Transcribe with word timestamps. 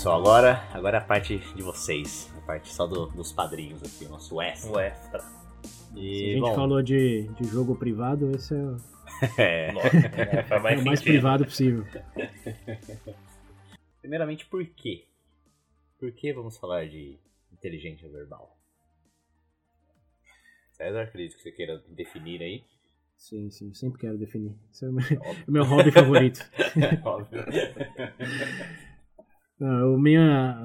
pessoal, 0.00 0.18
agora, 0.18 0.66
agora 0.72 0.96
é 0.96 1.00
a 1.00 1.04
parte 1.04 1.36
de 1.54 1.62
vocês. 1.62 2.32
A 2.38 2.40
parte 2.46 2.72
só 2.72 2.86
do- 2.86 3.08
dos 3.08 3.32
padrinhos 3.32 3.82
aqui, 3.82 4.06
o 4.06 4.08
nosso 4.08 4.40
extra. 4.40 4.70
O 4.70 4.80
extra. 4.80 5.22
E, 5.94 6.16
Se 6.18 6.24
a 6.24 6.28
gente 6.32 6.40
bom, 6.40 6.54
falou 6.54 6.82
de, 6.82 7.28
de 7.38 7.44
jogo 7.46 7.76
privado, 7.76 8.30
esse 8.34 8.54
é, 8.54 8.56
o- 8.56 8.76
é, 9.36 9.72
Nossa, 9.72 9.88
é, 9.98 10.46
é 10.54 10.56
o 10.56 10.62
mais 10.62 10.80
sentido. 11.00 11.02
privado 11.02 11.44
possível. 11.44 11.84
primeiramente, 14.00 14.46
por 14.46 14.64
quê? 14.64 15.04
Por 15.98 16.10
que 16.12 16.32
vamos 16.32 16.56
falar 16.56 16.88
de 16.88 17.18
inteligência 17.52 18.08
verbal? 18.08 18.56
César, 20.72 21.02
acredito 21.02 21.36
que 21.36 21.42
você 21.42 21.52
queira 21.52 21.76
definir 21.90 22.40
aí. 22.40 22.64
Sim, 23.18 23.50
sim, 23.50 23.74
sempre 23.74 24.00
quero 24.00 24.16
definir. 24.16 24.56
Esse 24.72 24.86
é 24.86 24.88
o 24.88 24.92
meu, 24.92 25.04
o 25.46 25.52
meu 25.52 25.64
hobby 25.64 25.90
favorito. 25.90 26.40
Óbvio. 27.04 27.44
Não, 29.60 29.94
o 29.94 30.00
minha, 30.00 30.58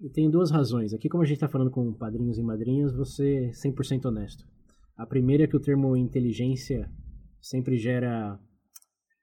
eu 0.00 0.10
tenho 0.10 0.30
duas 0.30 0.52
razões. 0.52 0.94
Aqui, 0.94 1.08
como 1.08 1.22
a 1.22 1.26
gente 1.26 1.36
está 1.36 1.48
falando 1.48 1.70
com 1.70 1.92
padrinhos 1.92 2.38
e 2.38 2.42
madrinhas, 2.42 2.94
você 2.94 3.50
100% 3.50 4.04
honesto. 4.06 4.46
A 4.96 5.04
primeira 5.04 5.44
é 5.44 5.46
que 5.48 5.56
o 5.56 5.60
termo 5.60 5.96
inteligência 5.96 6.88
sempre 7.40 7.76
gera 7.76 8.38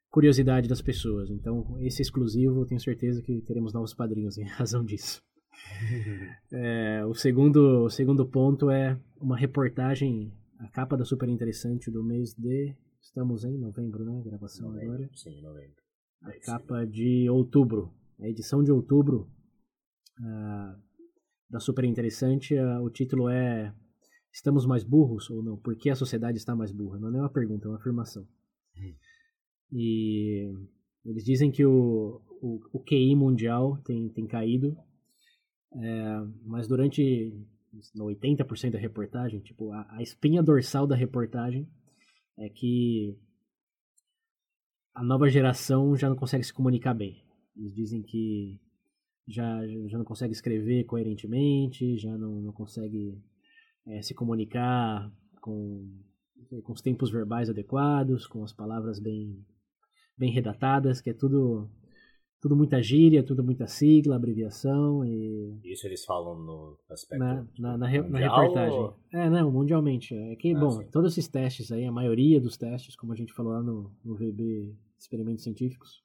curiosidade 0.09 0.67
das 0.67 0.81
pessoas. 0.81 1.29
Então, 1.31 1.77
esse 1.79 2.01
exclusivo, 2.01 2.65
tenho 2.65 2.79
certeza 2.79 3.21
que 3.23 3.41
teremos 3.41 3.73
novos 3.73 3.93
padrinhos 3.93 4.37
em 4.37 4.43
razão 4.59 4.83
disso. 4.83 5.21
É, 6.51 7.03
o, 7.05 7.13
segundo, 7.15 7.85
o 7.85 7.89
segundo 7.89 8.27
ponto 8.27 8.69
é 8.69 8.99
uma 9.19 9.35
reportagem, 9.35 10.31
a 10.59 10.67
capa 10.67 10.95
da 10.95 11.03
Super 11.03 11.29
Interessante 11.29 11.89
do 11.89 12.03
mês 12.03 12.33
de... 12.35 12.75
Estamos 13.01 13.43
em 13.43 13.57
novembro, 13.57 14.03
né? 14.05 14.21
Gravação 14.23 14.69
agora 14.69 14.85
Novembro, 14.85 15.17
sim, 15.17 15.41
novembro. 15.41 15.75
a 16.21 16.31
É 16.31 16.39
capa 16.39 16.85
de 16.85 17.27
outubro, 17.29 17.91
a 18.19 18.27
edição 18.27 18.63
de 18.63 18.71
outubro 18.71 19.29
ah, 20.19 20.75
da 21.49 21.59
Super 21.59 21.85
Interessante, 21.85 22.57
ah, 22.57 22.81
o 22.81 22.89
título 22.89 23.29
é 23.29 23.73
Estamos 24.31 24.65
mais 24.65 24.83
burros 24.83 25.29
ou 25.29 25.43
não? 25.43 25.57
Por 25.57 25.75
que 25.77 25.91
a 25.91 25.95
sociedade 25.95 26.39
está 26.39 26.55
mais 26.55 26.71
burra? 26.71 26.99
Não 26.99 27.15
é 27.15 27.21
uma 27.21 27.29
pergunta, 27.29 27.67
é 27.67 27.69
uma 27.69 27.77
afirmação. 27.77 28.27
Hum. 28.75 28.95
E 29.71 30.51
eles 31.05 31.23
dizem 31.23 31.51
que 31.51 31.63
o, 31.63 32.19
o, 32.41 32.59
o 32.73 32.79
QI 32.79 33.15
mundial 33.15 33.77
tem, 33.83 34.09
tem 34.09 34.25
caído, 34.25 34.75
é, 35.75 36.19
mas 36.45 36.67
durante 36.67 37.31
80% 37.95 38.71
da 38.71 38.79
reportagem, 38.79 39.39
tipo, 39.39 39.71
a, 39.71 39.97
a 39.97 40.01
espinha 40.01 40.41
dorsal 40.41 40.87
da 40.87 40.95
reportagem 40.95 41.69
é 42.37 42.49
que 42.49 43.15
a 44.95 45.03
nova 45.03 45.29
geração 45.29 45.95
já 45.95 46.09
não 46.09 46.15
consegue 46.15 46.43
se 46.43 46.53
comunicar 46.53 46.93
bem. 46.93 47.23
Eles 47.55 47.73
dizem 47.73 48.01
que 48.01 48.59
já, 49.27 49.65
já 49.87 49.97
não 49.97 50.05
consegue 50.05 50.33
escrever 50.33 50.83
coerentemente, 50.85 51.97
já 51.97 52.17
não, 52.17 52.41
não 52.41 52.51
consegue 52.53 53.17
eh, 53.87 54.01
se 54.01 54.13
comunicar 54.13 55.11
com, 55.41 55.87
com 56.63 56.73
os 56.73 56.81
tempos 56.81 57.09
verbais 57.11 57.49
adequados, 57.49 58.25
com 58.27 58.43
as 58.43 58.51
palavras 58.53 58.99
bem, 58.99 59.45
bem 60.17 60.31
redatadas, 60.31 60.99
que 60.99 61.09
é 61.11 61.13
tudo, 61.13 61.69
tudo 62.41 62.55
muita 62.55 62.81
gíria, 62.81 63.23
tudo 63.23 63.43
muita 63.43 63.67
sigla, 63.67 64.15
abreviação 64.15 65.05
e 65.05 65.59
Isso 65.63 65.87
eles 65.87 66.03
falam 66.03 66.37
no 66.39 66.77
aspecto 66.89 67.23
na, 67.23 67.47
na, 67.57 67.77
na, 67.77 67.87
re- 67.87 68.09
na 68.09 68.19
reportagem. 68.19 68.79
ou- 68.79 68.99
É, 69.13 69.29
não, 69.29 69.51
mundialmente. 69.51 70.13
É 70.15 70.35
que, 70.35 70.53
Ah, 70.53 70.59
bom, 70.59 70.71
sim. 70.81 70.89
todos 70.91 71.13
esses 71.13 71.27
testes 71.29 71.71
aí, 71.71 71.85
a 71.85 71.91
maioria 71.91 72.41
dos 72.41 72.57
testes, 72.57 72.95
como 72.95 73.13
a 73.13 73.15
gente 73.15 73.31
falou 73.31 73.53
lá 73.53 73.61
no, 73.63 73.95
no 74.03 74.15
VB 74.15 74.75
Experimentos 74.99 75.43
Científicos, 75.43 76.01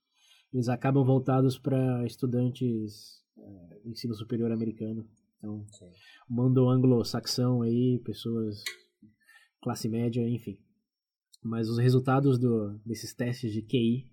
eles 0.52 0.68
acabam 0.68 1.04
voltados 1.04 1.58
para 1.58 2.04
estudantes 2.06 3.22
é, 3.36 3.80
do 3.82 3.90
ensino 3.90 4.14
superior 4.14 4.50
americano. 4.50 5.06
Então, 5.38 5.64
Sim. 5.70 5.90
mundo 6.28 6.68
anglo-saxão 6.68 7.62
aí, 7.62 8.00
pessoas 8.04 8.62
classe 9.60 9.88
média, 9.88 10.26
enfim. 10.28 10.58
Mas 11.42 11.68
os 11.68 11.78
resultados 11.78 12.38
do, 12.38 12.78
desses 12.84 13.14
testes 13.14 13.52
de 13.52 13.62
QI 13.62 14.10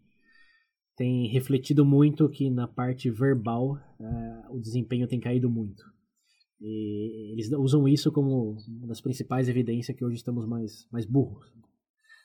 têm 0.96 1.28
refletido 1.28 1.84
muito 1.84 2.29
que 2.29 2.50
na 2.50 2.67
parte 2.67 3.09
verbal 3.09 3.78
eh, 4.00 4.44
o 4.50 4.59
desempenho 4.59 5.07
tem 5.07 5.19
caído 5.19 5.50
muito. 5.50 5.84
E 6.62 7.34
eles 7.34 7.52
usam 7.52 7.88
isso 7.88 8.12
como 8.12 8.57
uma 8.67 8.88
das 8.88 9.02
principais 9.02 9.50
evidências 9.50 9.96
que 9.96 10.06
hoje 10.06 10.17
estamos 10.17 10.47
mais, 10.47 10.88
mais 10.91 11.06
burros. 11.06 11.46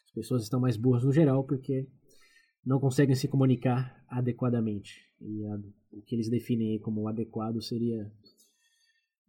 As 0.06 0.12
pessoas 0.12 0.42
estão 0.42 0.60
mais 0.60 0.76
burras 0.76 1.04
no 1.04 1.12
geral 1.12 1.44
porque 1.44 1.88
não 2.64 2.78
conseguem 2.78 3.14
se 3.14 3.28
comunicar 3.28 4.04
adequadamente. 4.08 5.00
E 5.20 5.44
a- 5.46 5.60
o 5.92 6.02
que 6.02 6.14
eles 6.14 6.28
definem 6.28 6.78
como 6.78 7.08
adequado 7.08 7.60
seria 7.60 8.10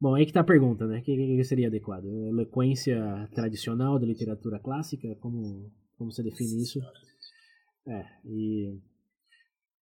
Bom, 0.01 0.15
aí 0.15 0.25
que 0.25 0.33
tá 0.33 0.39
a 0.39 0.43
pergunta, 0.43 0.87
né? 0.87 0.97
O 0.97 1.03
que, 1.03 1.15
que 1.15 1.43
seria 1.43 1.67
adequado? 1.67 2.05
Eloquência 2.05 3.29
tradicional 3.35 3.99
da 3.99 4.07
literatura 4.07 4.57
clássica? 4.57 5.15
Como, 5.19 5.71
como 5.95 6.11
você 6.11 6.23
define 6.23 6.59
isso? 6.59 6.79
É, 7.87 8.03
e... 8.25 8.79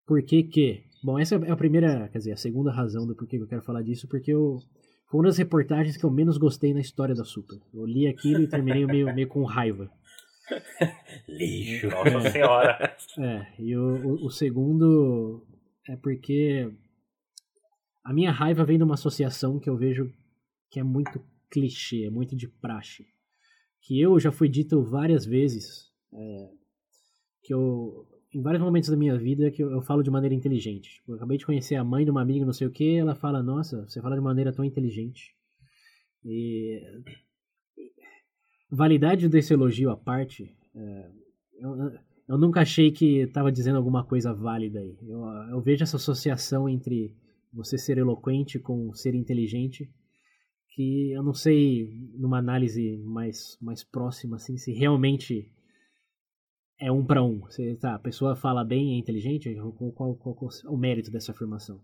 Por 0.08 0.24
que 0.24 0.44
que... 0.44 0.84
Bom, 1.04 1.20
essa 1.20 1.36
é 1.36 1.52
a 1.52 1.58
primeira, 1.58 2.08
quer 2.08 2.20
dizer, 2.20 2.32
a 2.32 2.38
segunda 2.38 2.72
razão 2.72 3.06
do 3.06 3.14
porquê 3.14 3.36
que 3.36 3.44
eu 3.44 3.48
quero 3.48 3.62
falar 3.64 3.82
disso, 3.82 4.08
porque 4.08 4.32
eu... 4.32 4.60
Foi 5.10 5.20
uma 5.20 5.28
das 5.28 5.38
reportagens 5.38 5.98
que 5.98 6.06
eu 6.06 6.10
menos 6.10 6.38
gostei 6.38 6.74
na 6.74 6.80
história 6.80 7.14
da 7.14 7.26
Super. 7.26 7.60
Eu 7.74 7.86
li 7.86 8.08
aquilo 8.08 8.42
e 8.42 8.48
terminei 8.48 8.86
meio, 8.86 9.14
meio 9.14 9.28
com 9.28 9.44
raiva. 9.44 9.92
Lixo. 11.28 11.88
Nossa 11.88 12.30
senhora. 12.32 12.96
É, 13.18 13.48
e 13.58 13.78
o, 13.78 13.96
o, 14.06 14.26
o 14.26 14.30
segundo 14.30 15.42
é 15.88 15.96
porque 15.96 16.70
a 18.04 18.12
minha 18.12 18.30
raiva 18.30 18.66
vem 18.66 18.78
de 18.78 18.84
uma 18.84 18.96
associação 18.96 19.58
que 19.58 19.70
eu 19.70 19.78
vejo 19.78 20.14
que 20.70 20.80
é 20.80 20.84
muito 20.84 21.24
clichê, 21.50 22.04
é 22.04 22.10
muito 22.10 22.36
de 22.36 22.48
praxe. 22.48 23.08
Que 23.82 24.02
eu 24.02 24.20
já 24.20 24.32
fui 24.32 24.50
dito 24.50 24.84
várias 24.84 25.26
vezes, 25.26 25.90
é, 26.14 26.50
que 27.42 27.54
eu, 27.54 28.06
em 28.34 28.42
vários 28.42 28.62
momentos 28.62 28.90
da 28.90 28.98
minha 28.98 29.18
vida, 29.18 29.50
que 29.50 29.64
eu, 29.64 29.72
eu 29.72 29.82
falo 29.82 30.04
de 30.04 30.12
maneira 30.12 30.36
inteligente. 30.36 30.96
Tipo, 30.96 31.14
Eu 31.14 31.16
acabei 31.16 31.38
de 31.38 31.46
conhecer 31.46 31.76
a 31.76 31.84
mãe 31.84 32.04
de 32.04 32.12
uma 32.12 32.22
amiga, 32.22 32.46
não 32.46 32.54
sei 32.54 32.68
o 32.68 32.72
que, 32.72 32.98
ela 32.98 33.16
fala, 33.16 33.42
nossa, 33.42 33.88
você 33.88 34.02
fala 34.02 34.16
de 34.16 34.22
maneira 34.22 34.52
tão 34.52 34.66
inteligente. 34.66 35.34
E 36.24 36.82
validade 38.75 39.30
desse 39.30 39.53
elogio 39.53 39.90
à 39.90 39.97
parte, 39.97 40.56
é, 40.75 41.09
eu, 41.59 41.91
eu 42.28 42.38
nunca 42.38 42.62
achei 42.62 42.91
que 42.91 43.19
estava 43.19 43.52
dizendo 43.52 43.78
alguma 43.78 44.03
coisa 44.03 44.34
válida 44.34 44.80
aí. 44.80 44.97
Eu, 45.08 45.22
eu 45.52 45.62
vejo 45.62 45.84
essa 45.84 45.97
associação 45.97 46.68
entre 46.68 47.16
você 47.53 47.78
ser 47.78 47.97
eloquente 47.97 48.59
com 48.59 48.94
ser 48.94 49.16
inteligente, 49.16 49.90
que 50.74 51.12
eu 51.12 51.24
não 51.24 51.34
sei, 51.34 51.90
numa 52.18 52.38
análise 52.38 52.97
mais, 52.97 53.58
mais 53.62 53.84
próxima, 53.84 54.35
assim, 54.35 54.58
se 54.58 54.74
realmente 54.74 55.50
é 56.78 56.91
um 56.91 57.06
para 57.06 57.24
um. 57.24 57.40
Você, 57.41 57.75
tá, 57.75 57.96
a 57.96 58.00
pessoa 58.00 58.35
fala 58.35 58.64
bem, 58.64 58.96
é 58.96 58.97
inteligente, 58.97 59.56
qual, 59.78 59.91
qual, 59.94 60.16
qual, 60.16 60.35
qual 60.35 60.52
o 60.68 60.78
mérito 60.78 61.09
dessa 61.09 61.31
afirmação? 61.31 61.80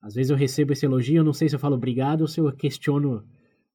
Às 0.00 0.14
vezes 0.14 0.30
eu 0.30 0.36
recebo 0.36 0.72
esse 0.72 0.86
elogio, 0.86 1.18
eu 1.18 1.24
não 1.24 1.34
sei 1.34 1.48
se 1.48 1.54
eu 1.54 1.60
falo 1.60 1.76
obrigado 1.76 2.22
ou 2.22 2.26
se 2.26 2.40
eu 2.40 2.50
questiono 2.52 3.22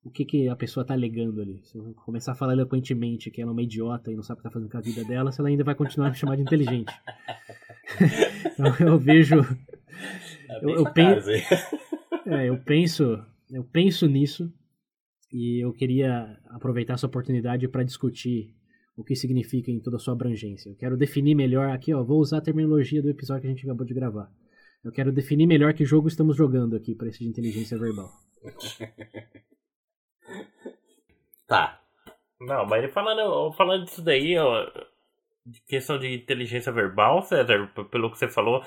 o 0.06 0.12
que, 0.12 0.24
que 0.24 0.48
a 0.48 0.56
pessoa 0.56 0.86
tá 0.86 0.94
alegando 0.94 1.42
ali. 1.42 1.60
Se 1.64 1.78
eu 1.78 1.94
começar 2.06 2.34
a 2.34 2.36
falar 2.36 2.54
eloquentemente 2.54 3.32
que 3.32 3.42
ela 3.42 3.52
é 3.52 3.54
uma 3.54 3.64
idiota 3.64 4.12
e 4.12 4.16
não 4.16 4.22
sabe 4.24 4.40
o 4.40 4.44
que 4.44 4.48
tá 4.48 4.52
fazendo 4.52 4.70
com 4.70 4.78
a 4.78 4.82
vida 4.82 5.04
dela, 5.04 5.32
se 5.32 5.42
ela 5.42 5.50
ainda 5.50 5.64
vai 5.64 5.74
continuar 5.76 6.08
a 6.08 6.10
me 6.12 6.16
chamar 6.16 6.36
de 6.36 6.44
inteligente. 6.44 6.94
então 8.54 8.88
eu 8.88 8.98
vejo. 9.00 9.40
É 10.50 10.64
Eu- 10.64 10.70
eu 10.70 10.94
penso-. 10.94 11.30
É, 12.28 12.50
eu 12.50 12.58
penso, 12.60 13.24
eu 13.52 13.64
penso 13.64 14.08
nisso 14.08 14.52
e 15.34 15.60
eu 15.64 15.74
queria 15.74 16.38
aproveitar 16.50 16.94
essa 16.94 17.08
oportunidade 17.08 17.68
para 17.68 17.84
discutir 17.84 18.54
o 18.96 19.04
que 19.04 19.16
significa 19.16 19.70
em 19.72 19.80
toda 19.80 19.98
a 19.98 20.00
sua 20.00 20.14
abrangência. 20.14 20.70
Eu 20.70 20.76
quero 20.76 20.96
definir 20.98 21.36
melhor 21.36 21.70
aqui, 21.70 21.94
ó, 21.94 22.04
vou 22.04 22.20
usar 22.20 22.38
a 22.38 22.42
terminologia 22.42 23.02
do 23.02 23.10
episódio 23.10 23.42
que 23.42 23.48
a 23.48 23.50
gente 23.52 23.64
acabou 23.66 23.86
de 23.86 23.94
gravar. 23.94 24.32
Eu 24.84 24.92
quero 24.92 25.12
definir 25.12 25.48
melhor 25.48 25.74
que 25.74 25.84
jogo 25.84 26.08
estamos 26.08 26.38
jogando 26.38 26.76
aqui 26.76 26.94
para 26.96 27.10
esse 27.10 27.20
de 27.20 27.28
inteligência 27.30 27.78
verbal. 27.78 28.10
Tá. 31.48 31.80
Não, 32.42 32.66
mas 32.66 32.84
ele 32.84 32.92
falando, 32.92 33.52
falando 33.54 33.86
disso 33.86 34.02
daí, 34.02 34.38
ó, 34.38 34.66
de 35.46 35.62
questão 35.68 35.98
de 35.98 36.14
inteligência 36.14 36.72
verbal, 36.72 37.22
César, 37.22 37.68
pelo 37.92 38.12
que 38.12 38.18
você 38.18 38.28
falou, 38.28 38.64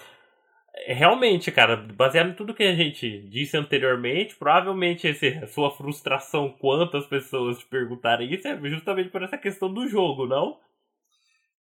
é, 0.75 0.93
realmente, 0.95 1.51
cara, 1.51 1.77
baseado 1.77 2.31
em 2.31 2.35
tudo 2.35 2.55
que 2.55 2.63
a 2.63 2.75
gente 2.75 3.29
disse 3.29 3.57
anteriormente, 3.57 4.37
provavelmente 4.37 5.07
esse, 5.09 5.29
a 5.39 5.47
sua 5.49 5.71
frustração 5.71 6.51
quanto 6.59 6.97
as 6.97 7.07
pessoas 7.07 7.59
te 7.59 7.67
perguntarem 7.67 8.33
isso 8.33 8.47
é 8.49 8.57
justamente 8.71 9.11
por 9.11 9.23
essa 9.23 9.37
questão 9.37 9.73
do 9.73 9.87
jogo, 9.89 10.27
não? 10.27 10.59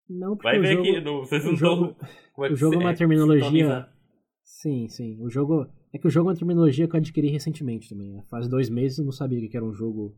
Não, 0.08 0.36
porque 0.36 0.44
Vai 0.48 0.58
o 0.58 0.62
ver 0.62 0.72
jogo, 0.76 0.82
aqui, 0.88 1.00
não, 1.00 1.18
vocês 1.20 1.44
o 1.44 1.48
não 1.50 1.56
jogo- 1.56 1.90
estão. 1.90 2.08
como 2.32 2.46
é 2.46 2.48
o 2.48 2.52
que 2.54 2.58
jogo 2.60 2.74
é 2.74 2.78
uma 2.78 2.94
terminologia. 2.94 3.44
sintonizar? 3.44 3.92
Sim, 4.44 4.88
sim. 4.88 5.18
O 5.20 5.28
jogo. 5.28 5.68
É 5.92 5.98
que 5.98 6.06
o 6.06 6.10
jogo 6.10 6.28
é 6.28 6.32
uma 6.32 6.38
terminologia 6.38 6.86
que 6.86 6.94
eu 6.94 6.98
adquiri 6.98 7.28
recentemente 7.28 7.88
também. 7.88 8.12
né? 8.12 8.22
Faz 8.30 8.48
dois 8.48 8.68
meses 8.68 8.98
eu 8.98 9.04
não 9.04 9.12
sabia 9.12 9.48
que 9.48 9.56
era 9.56 9.64
um 9.64 9.72
jogo 9.72 10.14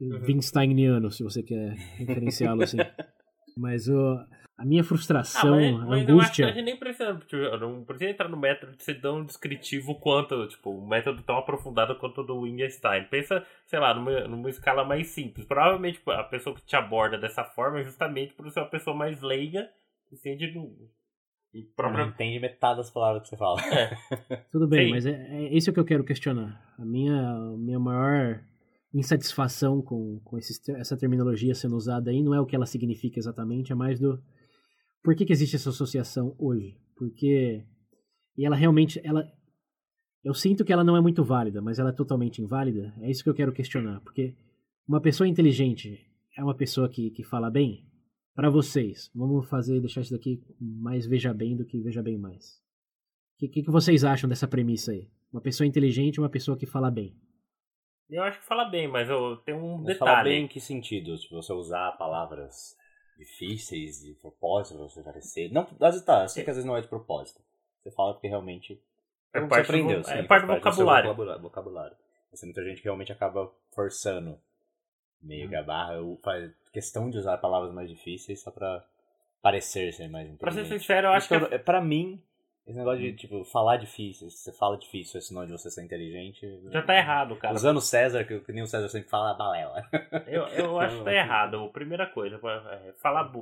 Uhum. 0.00 0.18
Winsteiniano, 0.22 1.10
se 1.10 1.22
você 1.22 1.42
quer 1.42 1.74
referenciá-lo 1.98 2.62
assim. 2.62 2.78
Mas 3.56 3.86
o, 3.88 4.16
a 4.56 4.64
minha 4.64 4.82
frustração, 4.82 5.58
ah, 5.58 5.86
mas, 5.86 6.02
angústia. 6.02 6.12
Eu 6.12 6.20
acho 6.20 6.32
que 6.34 6.42
a 6.42 6.52
gente 6.52 6.64
nem 6.64 6.78
precisa, 6.78 7.14
tipo, 7.26 7.56
não 7.58 7.84
precisa 7.84 8.10
entrar 8.10 8.28
no 8.28 8.36
método 8.36 8.74
de 8.76 8.82
ser 8.82 9.00
tão 9.00 9.24
descritivo 9.24 9.98
quanto, 10.00 10.46
tipo, 10.48 10.70
um 10.70 10.86
método 10.86 11.22
tão 11.22 11.36
aprofundado 11.36 11.96
quanto 11.96 12.22
o 12.22 12.24
do 12.24 12.38
Wittgenstein. 12.38 13.04
Pensa, 13.10 13.44
sei 13.66 13.78
lá, 13.78 13.92
numa, 13.92 14.20
numa 14.28 14.48
escala 14.48 14.84
mais 14.84 15.08
simples. 15.08 15.44
Provavelmente 15.44 16.00
a 16.06 16.22
pessoa 16.22 16.54
que 16.54 16.64
te 16.64 16.76
aborda 16.76 17.18
dessa 17.18 17.44
forma 17.44 17.80
é 17.80 17.84
justamente 17.84 18.32
por 18.32 18.50
ser 18.50 18.60
uma 18.60 18.70
pessoa 18.70 18.96
mais 18.96 19.20
leiga 19.20 19.68
e 20.10 20.16
sente 20.16 20.46
no. 21.54 21.60
E 21.60 21.64
próprio... 21.64 22.04
Não 22.04 22.12
entende 22.12 22.38
metade 22.38 22.78
das 22.78 22.90
palavras 22.90 23.22
que 23.22 23.28
você 23.28 23.36
fala. 23.36 23.60
É. 23.60 24.36
Tudo 24.52 24.68
bem, 24.68 24.86
Sim. 24.86 24.90
mas 24.90 25.06
é, 25.06 25.12
é 25.12 25.56
isso 25.56 25.72
que 25.72 25.80
eu 25.80 25.84
quero 25.84 26.04
questionar. 26.04 26.74
A 26.78 26.84
minha, 26.84 27.34
minha 27.58 27.78
maior 27.78 28.42
insatisfação 28.92 29.80
com, 29.80 30.20
com 30.24 30.36
esse, 30.36 30.60
essa 30.72 30.96
terminologia 30.96 31.54
sendo 31.54 31.76
usada 31.76 32.10
aí 32.10 32.22
não 32.22 32.34
é 32.34 32.40
o 32.40 32.46
que 32.46 32.56
ela 32.56 32.66
significa 32.66 33.18
exatamente, 33.18 33.70
é 33.72 33.74
mais 33.74 34.00
do 34.00 34.20
por 35.02 35.14
que, 35.14 35.24
que 35.24 35.32
existe 35.32 35.56
essa 35.56 35.70
associação 35.70 36.34
hoje? 36.38 36.76
Porque 36.96 37.64
e 38.36 38.44
ela 38.44 38.56
realmente 38.56 39.00
ela 39.04 39.24
eu 40.22 40.34
sinto 40.34 40.64
que 40.64 40.72
ela 40.72 40.84
não 40.84 40.96
é 40.96 41.00
muito 41.00 41.24
válida, 41.24 41.62
mas 41.62 41.78
ela 41.78 41.90
é 41.90 41.94
totalmente 41.94 42.42
inválida. 42.42 42.92
É 43.00 43.10
isso 43.10 43.24
que 43.24 43.30
eu 43.30 43.34
quero 43.34 43.52
questionar, 43.52 44.00
porque 44.00 44.34
uma 44.86 45.00
pessoa 45.00 45.26
inteligente 45.26 45.98
é 46.36 46.44
uma 46.44 46.54
pessoa 46.54 46.88
que, 46.88 47.10
que 47.10 47.22
fala 47.22 47.50
bem. 47.50 47.86
Para 48.34 48.50
vocês, 48.50 49.10
vamos 49.14 49.48
fazer 49.48 49.80
deixar 49.80 50.00
isso 50.02 50.12
daqui 50.12 50.42
mais 50.60 51.06
veja 51.06 51.34
bem 51.34 51.56
do 51.56 51.64
que 51.64 51.80
veja 51.80 52.02
bem 52.02 52.18
mais. 52.18 52.60
O 53.34 53.38
que, 53.38 53.48
que, 53.48 53.62
que 53.62 53.70
vocês 53.70 54.04
acham 54.04 54.28
dessa 54.28 54.46
premissa 54.48 54.92
aí? 54.92 55.10
Uma 55.32 55.40
pessoa 55.40 55.66
inteligente 55.66 56.20
uma 56.20 56.28
pessoa 56.28 56.56
que 56.56 56.66
fala 56.66 56.90
bem. 56.90 57.16
Eu 58.08 58.22
acho 58.22 58.40
que 58.40 58.44
fala 58.44 58.64
bem, 58.64 58.88
mas 58.88 59.08
eu 59.08 59.36
tenho 59.38 59.58
um 59.58 59.78
mas 59.78 59.86
detalhe. 59.86 59.98
Fala 59.98 60.24
bem 60.24 60.44
em 60.44 60.48
que 60.48 60.60
sentido? 60.60 61.16
Se 61.16 61.30
você 61.30 61.52
usar 61.52 61.92
palavras 61.92 62.76
difíceis 63.20 64.00
de 64.00 64.14
propósito 64.14 64.78
pra 64.78 64.88
você 64.88 65.02
parecer. 65.02 65.52
Não, 65.52 65.62
às 65.62 65.94
vezes 65.94 66.02
tá, 66.02 66.22
eu 66.22 66.28
sei 66.28 66.42
que 66.42 66.50
às 66.50 66.56
vezes 66.56 66.66
não 66.66 66.76
é 66.76 66.80
de 66.80 66.88
propósito. 66.88 67.40
Você 67.82 67.90
fala 67.90 68.14
porque 68.14 68.28
realmente. 68.28 68.82
É 69.32 69.40
parte 69.40 69.66
você 69.66 69.72
aprendeu, 69.72 70.00
do, 70.00 70.06
sim, 70.06 70.12
é 70.12 70.22
parte 70.24 70.46
do 70.46 70.54
vocabulário. 70.54 71.10
vocabulário. 71.10 71.42
vocabulário. 71.42 71.96
Tem 72.32 72.48
muita 72.48 72.64
gente 72.64 72.78
que 72.78 72.84
realmente 72.84 73.12
acaba 73.12 73.52
forçando 73.72 74.38
meio 75.22 75.46
hum. 75.46 75.48
que 75.50 75.56
a 75.56 75.62
barra. 75.62 75.94
Eu 75.94 76.18
faço 76.22 76.52
questão 76.72 77.10
de 77.10 77.18
usar 77.18 77.36
palavras 77.38 77.72
mais 77.72 77.88
difíceis 77.88 78.40
só 78.40 78.50
pra 78.50 78.84
parecer 79.42 79.92
ser 79.92 80.08
mais 80.08 80.28
inteligente. 80.28 80.40
Pra 80.40 80.52
ser 80.52 80.64
sincero, 80.66 81.08
eu 81.08 81.12
acho 81.12 81.28
que. 81.28 81.34
É, 81.34 81.58
pra 81.58 81.80
mim, 81.80 82.22
esse 82.66 82.78
negócio 82.78 83.00
de, 83.00 83.12
tipo, 83.14 83.44
falar 83.44 83.76
difícil, 83.76 84.30
se 84.30 84.38
você 84.38 84.52
fala 84.52 84.78
difícil 84.78 85.18
é 85.18 85.20
sinal 85.20 85.44
de 85.44 85.52
você 85.52 85.70
ser 85.70 85.82
inteligente. 85.82 86.46
Já 86.70 86.82
tá 86.82 86.96
errado, 86.96 87.34
cara. 87.36 87.54
Usando 87.54 87.78
o 87.78 87.82
César, 87.82 88.24
que, 88.24 88.38
que 88.40 88.52
nem 88.52 88.62
o 88.62 88.66
César 88.66 88.88
sempre 88.88 89.08
fala, 89.08 89.34
balela. 89.34 89.84
Eu, 90.26 90.46
eu 90.48 90.78
acho 90.78 90.98
que 90.98 91.04
tá 91.04 91.12
errado. 91.12 91.68
Primeira 91.72 92.06
coisa, 92.06 92.36
é, 92.36 92.92
falar. 93.02 93.32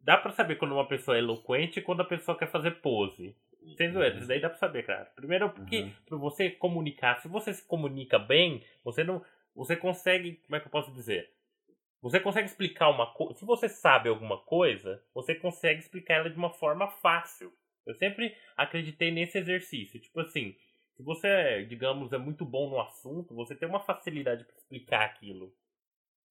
Dá 0.00 0.16
pra 0.16 0.32
saber 0.32 0.56
quando 0.56 0.72
uma 0.72 0.86
pessoa 0.86 1.16
é 1.16 1.20
eloquente 1.20 1.78
e 1.78 1.82
quando 1.82 2.00
a 2.00 2.04
pessoa 2.06 2.38
quer 2.38 2.50
fazer 2.50 2.72
pose. 2.80 3.34
Sem 3.76 3.90
zoeira, 3.90 4.16
isso 4.18 4.28
daí 4.28 4.40
dá 4.40 4.50
pra 4.50 4.58
saber, 4.58 4.84
cara. 4.84 5.06
Primeiro, 5.16 5.50
porque 5.50 5.82
uhum. 5.82 5.92
pra 6.06 6.18
você 6.18 6.50
comunicar, 6.50 7.20
se 7.20 7.28
você 7.28 7.52
se 7.52 7.66
comunica 7.66 8.18
bem, 8.18 8.62
você 8.84 9.02
não. 9.02 9.22
Você 9.54 9.76
consegue. 9.76 10.36
Como 10.46 10.56
é 10.56 10.60
que 10.60 10.66
eu 10.66 10.70
posso 10.70 10.92
dizer? 10.92 11.32
Você 12.02 12.20
consegue 12.20 12.48
explicar 12.48 12.90
uma 12.90 13.12
coisa. 13.14 13.34
Se 13.34 13.44
você 13.44 13.68
sabe 13.68 14.08
alguma 14.08 14.38
coisa, 14.38 15.02
você 15.14 15.34
consegue 15.34 15.80
explicar 15.80 16.14
ela 16.16 16.30
de 16.30 16.36
uma 16.36 16.50
forma 16.50 16.88
fácil. 16.88 17.52
Eu 17.86 17.94
sempre 17.94 18.36
acreditei 18.56 19.10
nesse 19.10 19.38
exercício. 19.38 20.00
Tipo 20.00 20.20
assim, 20.20 20.54
se 20.96 21.02
você, 21.02 21.64
digamos, 21.64 22.12
é 22.12 22.18
muito 22.18 22.44
bom 22.44 22.68
no 22.68 22.80
assunto, 22.80 23.34
você 23.34 23.54
tem 23.54 23.68
uma 23.68 23.80
facilidade 23.80 24.44
para 24.44 24.56
explicar 24.56 25.04
aquilo. 25.04 25.52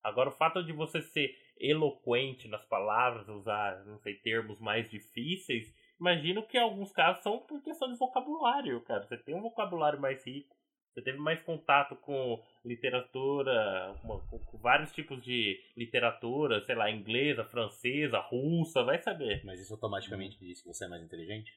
Agora, 0.03 0.29
o 0.29 0.33
fato 0.33 0.63
de 0.63 0.73
você 0.73 1.01
ser 1.01 1.35
eloquente 1.57 2.47
nas 2.47 2.63
palavras, 2.65 3.27
usar, 3.29 3.83
não 3.85 3.97
sei, 3.99 4.15
termos 4.15 4.59
mais 4.59 4.89
difíceis, 4.89 5.73
imagino 5.99 6.43
que 6.43 6.57
em 6.57 6.61
alguns 6.61 6.91
casos 6.91 7.23
são 7.23 7.39
por 7.39 7.61
questão 7.63 7.91
de 7.91 7.97
vocabulário, 7.97 8.81
cara. 8.81 9.05
Você 9.05 9.17
tem 9.17 9.33
um 9.33 9.41
vocabulário 9.41 9.99
mais 9.99 10.25
rico, 10.25 10.55
você 10.93 11.01
teve 11.01 11.17
mais 11.17 11.41
contato 11.41 11.95
com 11.95 12.41
literatura, 12.63 13.95
com, 14.03 14.19
com, 14.19 14.57
vários 14.59 14.91
tipos 14.91 15.21
de 15.23 15.59
literatura, 15.75 16.63
sei 16.65 16.75
lá, 16.75 16.89
inglesa, 16.91 17.43
francesa, 17.43 18.19
russa, 18.19 18.83
vai 18.83 18.99
saber. 18.99 19.43
Mas 19.43 19.59
isso 19.59 19.73
automaticamente 19.73 20.37
diz 20.39 20.61
que 20.61 20.67
você 20.67 20.85
é 20.85 20.87
mais 20.87 21.03
inteligente? 21.03 21.51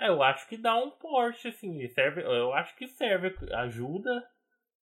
É, 0.00 0.08
eu 0.08 0.22
acho 0.22 0.48
que 0.48 0.56
dá 0.56 0.74
um 0.74 0.90
porte, 0.90 1.48
assim, 1.48 1.86
serve, 1.88 2.22
eu 2.22 2.52
acho 2.54 2.74
que 2.76 2.88
serve, 2.88 3.34
ajuda 3.52 4.26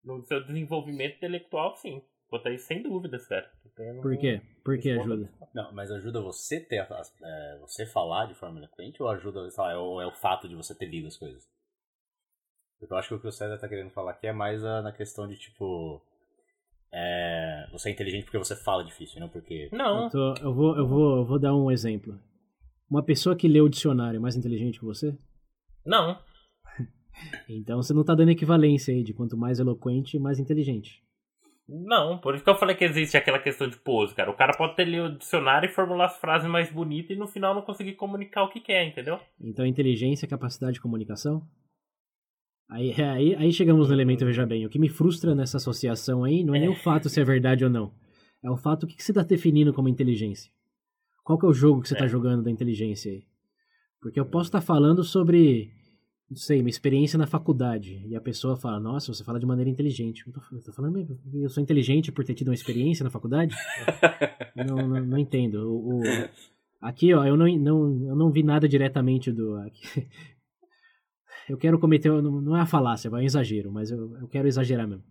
no 0.03 0.21
seu 0.23 0.43
desenvolvimento 0.43 1.17
intelectual, 1.17 1.75
sim. 1.75 2.01
Quanto 2.27 2.47
aí, 2.47 2.57
sem 2.57 2.81
dúvidas, 2.81 3.27
cara. 3.27 3.51
Por 4.01 4.17
quê? 4.17 4.41
Por 4.63 4.79
que 4.79 4.91
ajuda? 4.91 5.29
Não, 5.53 5.73
mas 5.73 5.91
ajuda 5.91 6.21
você 6.21 6.61
ter 6.61 6.77
é, 6.77 7.57
você 7.59 7.85
falar 7.85 8.27
de 8.27 8.35
forma 8.35 8.59
eloquente 8.59 9.03
ou 9.03 9.09
ajuda, 9.09 9.49
sei 9.49 9.63
lá, 9.63 9.77
ou 9.77 10.01
é 10.01 10.05
o 10.05 10.15
fato 10.15 10.47
de 10.47 10.55
você 10.55 10.73
ter 10.73 10.85
lido 10.85 11.07
as 11.07 11.17
coisas? 11.17 11.49
Eu 12.89 12.97
acho 12.97 13.09
que 13.09 13.13
o 13.15 13.19
que 13.19 13.27
o 13.27 13.31
César 13.31 13.57
tá 13.57 13.67
querendo 13.67 13.91
falar 13.91 14.11
aqui 14.11 14.27
é 14.27 14.33
mais 14.33 14.63
a, 14.63 14.81
na 14.81 14.91
questão 14.91 15.27
de, 15.27 15.35
tipo. 15.35 16.01
É, 16.91 17.67
você 17.71 17.89
é 17.89 17.91
inteligente 17.91 18.25
porque 18.25 18.37
você 18.37 18.55
fala 18.55 18.83
difícil, 18.83 19.19
não 19.19 19.29
porque. 19.29 19.69
Não. 19.71 20.05
Eu, 20.05 20.09
tô, 20.09 20.33
eu, 20.41 20.53
vou, 20.53 20.77
eu, 20.77 20.87
vou, 20.87 21.17
eu 21.17 21.25
vou 21.25 21.39
dar 21.39 21.55
um 21.55 21.71
exemplo. 21.71 22.19
Uma 22.89 23.03
pessoa 23.03 23.35
que 23.35 23.47
lê 23.47 23.61
o 23.61 23.69
dicionário 23.69 24.17
é 24.17 24.19
mais 24.19 24.35
inteligente 24.35 24.79
que 24.79 24.85
você? 24.85 25.15
Não. 25.85 26.19
então 27.47 27.81
você 27.81 27.93
não 27.93 28.03
tá 28.03 28.13
dando 28.13 28.31
equivalência 28.31 28.93
aí 28.93 29.03
de 29.03 29.13
quanto 29.13 29.37
mais 29.37 29.59
eloquente, 29.59 30.19
mais 30.19 30.39
inteligente. 30.39 31.01
Não, 31.69 32.17
por 32.17 32.35
isso 32.35 32.43
que 32.43 32.49
eu 32.49 32.57
falei 32.57 32.75
que 32.75 32.83
existe 32.83 33.15
aquela 33.15 33.39
questão 33.39 33.69
de 33.69 33.77
pose, 33.77 34.13
cara. 34.13 34.29
O 34.29 34.35
cara 34.35 34.57
pode 34.57 34.75
ter 34.75 34.83
lido 34.83 35.05
o 35.05 35.17
dicionário 35.17 35.69
e 35.69 35.71
formular 35.71 36.07
as 36.07 36.17
frases 36.17 36.49
mais 36.49 36.69
bonitas 36.69 37.15
e 37.15 37.19
no 37.19 37.27
final 37.27 37.55
não 37.55 37.61
conseguir 37.61 37.93
comunicar 37.93 38.43
o 38.43 38.49
que 38.49 38.59
quer, 38.59 38.85
entendeu? 38.85 39.17
Então 39.39 39.65
inteligência 39.65 40.25
é 40.25 40.29
capacidade 40.29 40.73
de 40.73 40.81
comunicação? 40.81 41.47
Aí, 42.71 42.91
é, 42.91 43.09
aí, 43.09 43.35
aí 43.35 43.51
chegamos 43.51 43.89
no 43.89 43.93
elemento, 43.93 44.25
veja 44.25 44.45
bem, 44.45 44.65
o 44.65 44.69
que 44.69 44.79
me 44.79 44.87
frustra 44.87 45.35
nessa 45.35 45.57
associação 45.57 46.23
aí 46.23 46.41
não 46.41 46.55
é 46.55 46.59
nem 46.59 46.69
o 46.69 46.75
fato 46.75 47.09
se 47.09 47.19
é 47.19 47.23
verdade 47.23 47.65
ou 47.65 47.69
não. 47.69 47.91
É 48.41 48.49
o 48.49 48.55
fato, 48.55 48.83
o 48.83 48.87
que, 48.87 48.95
que 48.95 49.03
você 49.03 49.11
está 49.11 49.23
definindo 49.23 49.73
como 49.73 49.89
inteligência? 49.89 50.49
Qual 51.21 51.37
que 51.37 51.45
é 51.45 51.49
o 51.49 51.53
jogo 51.53 51.81
que 51.81 51.89
você 51.89 51.95
está 51.95 52.05
é. 52.05 52.07
jogando 52.07 52.41
da 52.41 52.49
inteligência 52.49 53.11
aí? 53.11 53.23
Porque 54.01 54.17
eu 54.17 54.25
posso 54.25 54.47
estar 54.47 54.61
tá 54.61 54.65
falando 54.65 55.03
sobre, 55.03 55.69
não 56.29 56.37
sei, 56.37 56.61
uma 56.61 56.69
experiência 56.69 57.19
na 57.19 57.27
faculdade, 57.27 58.05
e 58.07 58.15
a 58.15 58.21
pessoa 58.21 58.55
fala, 58.55 58.79
nossa, 58.79 59.13
você 59.13 59.21
fala 59.21 59.37
de 59.37 59.45
maneira 59.45 59.69
inteligente. 59.69 60.23
Eu 60.25 60.31
tô, 60.31 60.41
eu 60.53 60.63
tô 60.63 60.71
falando, 60.71 61.19
eu 61.33 61.49
sou 61.49 61.61
inteligente 61.61 62.09
por 62.09 62.23
ter 62.23 62.35
tido 62.35 62.47
uma 62.47 62.55
experiência 62.55 63.03
na 63.03 63.09
faculdade? 63.09 63.53
não, 64.55 64.87
não, 64.87 65.05
não, 65.05 65.17
entendo. 65.17 65.69
O, 65.69 65.99
o, 65.99 66.03
aqui, 66.81 67.13
ó, 67.13 67.25
eu 67.25 67.35
não, 67.35 67.45
não, 67.57 68.07
eu 68.07 68.15
não 68.15 68.31
vi 68.31 68.43
nada 68.43 68.65
diretamente 68.65 69.29
do... 69.29 69.55
Aqui, 69.57 70.07
eu 71.49 71.57
quero 71.57 71.79
cometer, 71.79 72.09
não 72.09 72.55
é 72.55 72.61
a 72.61 72.65
falácia, 72.65 73.09
é 73.09 73.11
um 73.11 73.19
exagero, 73.19 73.71
mas 73.71 73.91
eu, 73.91 74.17
eu 74.17 74.27
quero 74.27 74.47
exagerar 74.47 74.87
mesmo. 74.87 75.03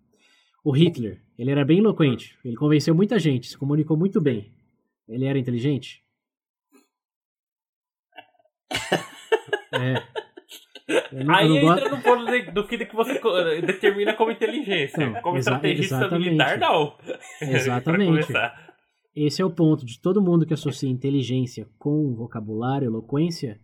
O 0.64 0.72
Hitler, 0.72 1.22
ele 1.38 1.50
era 1.50 1.64
bem 1.64 1.78
eloquente, 1.78 2.36
ele 2.44 2.56
convenceu 2.56 2.94
muita 2.94 3.18
gente, 3.18 3.48
se 3.48 3.58
comunicou 3.58 3.96
muito 3.96 4.20
bem. 4.20 4.52
Ele 5.08 5.24
era 5.24 5.38
inteligente? 5.38 6.02
É. 9.72 9.94
Não, 11.12 11.34
Aí 11.34 11.56
entra 11.56 11.74
gosto... 11.74 11.96
no 11.96 12.02
ponto 12.02 12.52
do 12.52 12.66
que, 12.66 12.84
que 12.84 12.96
você 12.96 13.20
determina 13.62 14.14
como 14.14 14.32
inteligência. 14.32 15.20
Como 15.22 15.36
exa 15.36 15.52
estrategista 15.52 16.18
militar, 16.18 16.58
não. 16.58 16.96
Exatamente. 17.40 18.32
Esse 19.14 19.42
é 19.42 19.44
o 19.44 19.50
ponto 19.50 19.84
de 19.84 20.00
todo 20.00 20.22
mundo 20.22 20.46
que 20.46 20.54
associa 20.54 20.90
inteligência 20.90 21.68
com 21.78 22.14
vocabulário, 22.14 22.86
eloquência, 22.86 23.60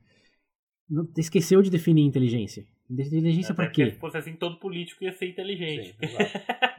esqueceu 1.17 1.63
de 1.63 1.71
definir 1.71 2.03
inteligência. 2.03 2.67
Inteligência 2.89 3.53
é, 3.53 3.55
pra 3.55 3.69
quê? 3.69 3.91
Se 3.91 3.99
fosse 3.99 4.17
assim, 4.17 4.35
todo 4.35 4.59
político 4.59 5.03
ia 5.03 5.13
ser 5.13 5.29
inteligente. 5.29 5.97
Sim, 5.99 6.07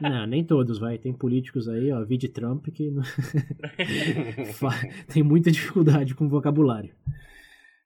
não, 0.00 0.26
nem 0.26 0.42
todos, 0.42 0.78
vai. 0.78 0.96
Tem 0.96 1.12
políticos 1.12 1.68
aí, 1.68 1.92
ó, 1.92 2.02
de 2.04 2.28
Trump, 2.28 2.66
que 2.68 2.90
tem 5.12 5.22
muita 5.22 5.50
dificuldade 5.50 6.14
com 6.14 6.28
vocabulário. 6.28 6.94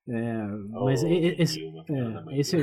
É, 0.08 0.46
mas 0.68 1.02
oh, 1.02 1.06
esse, 1.08 1.60
Dilma, 1.60 1.84
é, 1.88 2.38
esse, 2.38 2.56
é, 2.56 2.60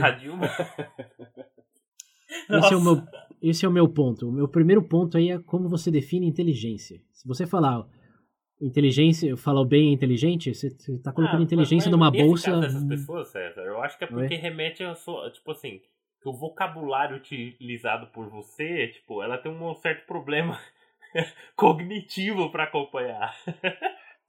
esse, 2.57 2.73
é 2.73 2.77
o 2.77 2.81
meu, 2.81 3.03
esse 3.41 3.65
é 3.65 3.69
o 3.69 3.71
meu 3.71 3.87
ponto. 3.87 4.29
O 4.29 4.31
meu 4.31 4.47
primeiro 4.47 4.81
ponto 4.83 5.17
aí 5.17 5.31
é 5.31 5.39
como 5.39 5.67
você 5.67 5.89
define 5.91 6.27
inteligência. 6.27 7.01
Se 7.11 7.27
você 7.27 7.45
falar 7.45 7.85
inteligência, 8.61 9.35
falar 9.37 9.63
bem 9.65 9.93
inteligente, 9.93 10.53
você, 10.53 10.69
tá 10.99 11.11
colocando 11.11 11.39
ah, 11.39 11.43
inteligência 11.43 11.89
numa 11.89 12.11
bolsa. 12.11 12.59
Dessas 12.59 12.83
pessoas, 12.83 13.27
César, 13.29 13.61
eu 13.61 13.81
acho 13.81 13.97
que 13.97 14.03
é 14.03 14.07
porque 14.07 14.35
Oi? 14.35 14.39
remete 14.39 14.83
a 14.83 14.95
sua, 14.95 15.29
tipo 15.31 15.51
assim, 15.51 15.79
que 16.21 16.27
o 16.27 16.33
vocabulário 16.33 17.17
utilizado 17.17 18.07
por 18.07 18.29
você, 18.29 18.87
tipo, 18.87 19.23
ela 19.23 19.37
tem 19.37 19.51
um 19.51 19.73
certo 19.75 20.05
problema 20.05 20.59
cognitivo 21.55 22.51
para 22.51 22.65
acompanhar. 22.65 23.33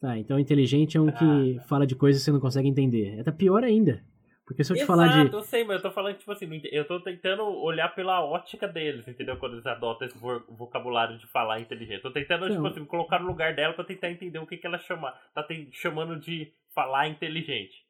Tá, 0.00 0.16
então 0.16 0.38
inteligente 0.38 0.96
é 0.96 1.00
um 1.00 1.10
que 1.12 1.58
ah. 1.58 1.62
fala 1.62 1.87
de 1.87 1.94
coisas 1.94 2.22
que 2.22 2.25
você 2.25 2.32
não 2.32 2.40
consegue 2.40 2.68
entender. 2.68 3.18
É 3.18 3.22
tá 3.22 3.32
pior 3.32 3.64
ainda. 3.64 4.02
Porque 4.50 4.64
se 4.64 4.73
eu 4.73 4.76
te 4.76 4.83
Exato, 4.83 4.99
falar 4.99 5.28
de. 5.28 5.33
eu 5.33 5.42
sei, 5.45 5.62
mas 5.62 5.76
eu 5.76 5.83
tô 5.83 5.92
falando, 5.92 6.16
tipo 6.16 6.33
assim, 6.33 6.61
eu 6.73 6.85
tô 6.85 6.99
tentando 6.99 7.45
olhar 7.45 7.95
pela 7.95 8.21
ótica 8.21 8.66
deles, 8.66 9.07
entendeu? 9.07 9.37
Quando 9.37 9.52
eles 9.52 9.64
adotam 9.64 10.09
esse 10.09 10.19
vocabulário 10.19 11.16
de 11.19 11.26
falar 11.28 11.61
inteligente. 11.61 12.02
Tô 12.02 12.11
tentando, 12.11 12.50
tipo 12.50 12.66
assim, 12.66 12.85
colocar 12.85 13.21
no 13.21 13.28
lugar 13.28 13.54
dela 13.54 13.75
pra 13.75 13.85
tentar 13.85 14.11
entender 14.11 14.40
o 14.40 14.47
que, 14.49 14.57
que 14.57 14.66
ela 14.66 14.78
chama, 14.78 15.14
tá 15.33 15.47
chamando 15.71 16.19
de 16.19 16.52
falar 16.75 17.07
inteligente. 17.07 17.87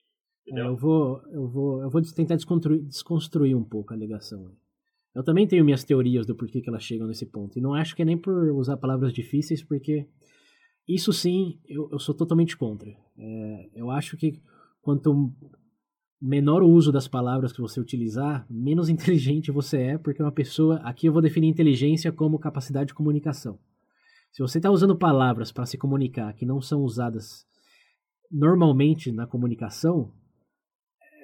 É, 0.53 0.61
eu 0.61 0.77
vou, 0.77 1.23
eu 1.33 1.49
vou, 1.49 1.83
eu 1.83 1.89
vou 1.89 2.03
tentar 2.03 2.37
desconstruir, 2.37 2.83
desconstruir 2.83 3.57
um 3.57 3.65
pouco 3.65 3.95
a 3.95 3.97
ligação. 3.97 4.53
Eu 5.15 5.25
também 5.25 5.47
tenho 5.47 5.65
minhas 5.65 5.83
teorias 5.83 6.27
do 6.27 6.37
porquê 6.37 6.61
que 6.61 6.69
elas 6.69 6.85
chegam 6.85 7.07
nesse 7.07 7.25
ponto. 7.25 7.59
E 7.59 7.63
não 7.63 7.73
acho 7.73 7.97
que 7.97 8.03
é 8.03 8.05
nem 8.05 8.19
por 8.19 8.35
usar 8.51 8.77
palavras 8.77 9.15
difíceis, 9.15 9.65
porque 9.65 10.07
isso 10.87 11.11
sim, 11.11 11.59
eu, 11.67 11.89
eu 11.91 11.99
sou 11.99 12.15
totalmente 12.15 12.55
contra. 12.55 12.95
É, 13.17 13.71
eu 13.75 13.91
acho 13.91 14.15
que 14.19 14.43
quanto 14.83 15.33
menor 16.21 16.63
o 16.63 16.69
uso 16.69 16.93
das 16.93 17.09
palavras 17.09 17.53
que 17.53 17.61
você 17.61 17.81
utilizar, 17.81 18.47
menos 18.51 18.89
inteligente 18.91 19.51
você 19.51 19.79
é, 19.79 19.99
porque 19.99 20.23
uma 20.23 20.33
pessoa. 20.33 20.77
Aqui 20.79 21.07
eu 21.07 21.13
vou 21.13 21.23
definir 21.23 21.49
inteligência 21.49 22.13
como 22.13 22.39
capacidade 22.39 22.89
de 22.89 22.95
comunicação. 22.95 23.59
Se 24.33 24.43
você 24.43 24.59
está 24.59 24.71
usando 24.71 24.97
palavras 24.97 25.51
para 25.51 25.67
se 25.67 25.77
comunicar 25.77 26.33
que 26.35 26.47
não 26.47 26.61
são 26.61 26.83
usadas 26.83 27.45
normalmente 28.31 29.11
na 29.11 29.27
comunicação, 29.27 30.13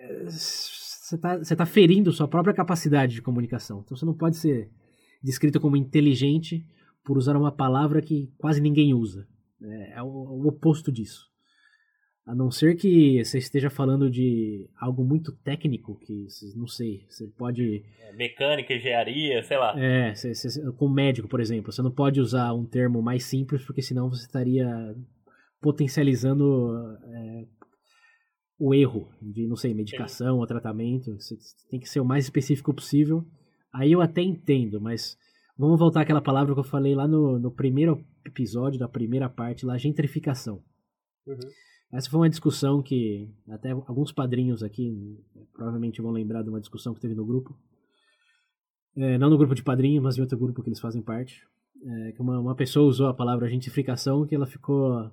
é, 0.00 0.24
você 0.24 1.14
está 1.14 1.56
tá 1.56 1.66
ferindo 1.66 2.10
sua 2.12 2.26
própria 2.26 2.54
capacidade 2.54 3.14
de 3.14 3.22
comunicação. 3.22 3.82
Então 3.84 3.96
você 3.96 4.04
não 4.04 4.14
pode 4.14 4.36
ser 4.36 4.70
descrito 5.22 5.60
como 5.60 5.76
inteligente 5.76 6.66
por 7.04 7.16
usar 7.16 7.36
uma 7.36 7.52
palavra 7.52 8.02
que 8.02 8.32
quase 8.38 8.60
ninguém 8.60 8.92
usa. 8.92 9.28
É, 9.62 9.98
é 9.98 10.02
o, 10.02 10.06
o 10.06 10.48
oposto 10.48 10.90
disso. 10.90 11.30
A 12.26 12.34
não 12.34 12.50
ser 12.50 12.74
que 12.74 13.24
você 13.24 13.38
esteja 13.38 13.70
falando 13.70 14.10
de 14.10 14.68
algo 14.76 15.04
muito 15.04 15.30
técnico, 15.30 15.96
que 16.00 16.26
não 16.56 16.66
sei, 16.66 17.06
você 17.08 17.28
pode. 17.28 17.84
É, 18.00 18.12
mecânica, 18.14 18.74
engenharia, 18.74 19.44
sei 19.44 19.56
lá. 19.56 19.78
É, 19.78 20.12
você, 20.12 20.34
você, 20.34 20.60
com 20.72 20.88
médico, 20.88 21.28
por 21.28 21.40
exemplo, 21.40 21.70
você 21.70 21.80
não 21.82 21.92
pode 21.92 22.20
usar 22.20 22.52
um 22.52 22.66
termo 22.66 23.00
mais 23.00 23.22
simples, 23.24 23.64
porque 23.64 23.80
senão 23.80 24.10
você 24.10 24.22
estaria 24.22 24.66
potencializando 25.60 26.76
é, 27.04 27.44
o 28.58 28.74
erro 28.74 29.08
de, 29.22 29.46
não 29.46 29.54
sei, 29.54 29.72
medicação 29.72 30.34
Sim. 30.34 30.40
ou 30.40 30.46
tratamento. 30.48 31.14
Você 31.20 31.36
tem 31.70 31.78
que 31.78 31.88
ser 31.88 32.00
o 32.00 32.04
mais 32.04 32.24
específico 32.24 32.74
possível. 32.74 33.24
Aí 33.72 33.92
eu 33.92 34.00
até 34.00 34.20
entendo, 34.20 34.80
mas 34.80 35.16
vamos 35.56 35.78
voltar 35.78 36.00
àquela 36.00 36.20
palavra 36.20 36.54
que 36.54 36.60
eu 36.60 36.64
falei 36.64 36.92
lá 36.92 37.06
no, 37.06 37.38
no 37.38 37.52
primeiro 37.52 38.04
episódio, 38.24 38.80
da 38.80 38.88
primeira 38.88 39.28
parte, 39.28 39.64
lá, 39.64 39.78
gentrificação. 39.78 40.60
Uhum. 41.24 41.38
Essa 41.92 42.10
foi 42.10 42.20
uma 42.20 42.30
discussão 42.30 42.82
que 42.82 43.28
até 43.48 43.70
alguns 43.70 44.12
padrinhos 44.12 44.62
aqui 44.62 45.18
provavelmente 45.52 46.02
vão 46.02 46.10
lembrar 46.10 46.42
de 46.42 46.50
uma 46.50 46.60
discussão 46.60 46.92
que 46.92 47.00
teve 47.00 47.14
no 47.14 47.24
grupo. 47.24 47.56
É, 48.96 49.18
não 49.18 49.30
no 49.30 49.38
grupo 49.38 49.54
de 49.54 49.62
padrinhos, 49.62 50.02
mas 50.02 50.18
em 50.18 50.20
outro 50.20 50.38
grupo 50.38 50.62
que 50.62 50.68
eles 50.68 50.80
fazem 50.80 51.02
parte. 51.02 51.46
É, 51.84 52.12
que 52.12 52.20
uma, 52.20 52.40
uma 52.40 52.54
pessoa 52.54 52.88
usou 52.88 53.06
a 53.06 53.14
palavra 53.14 53.48
gentrificação 53.48 54.26
que 54.26 54.34
ela 54.34 54.46
ficou 54.46 55.10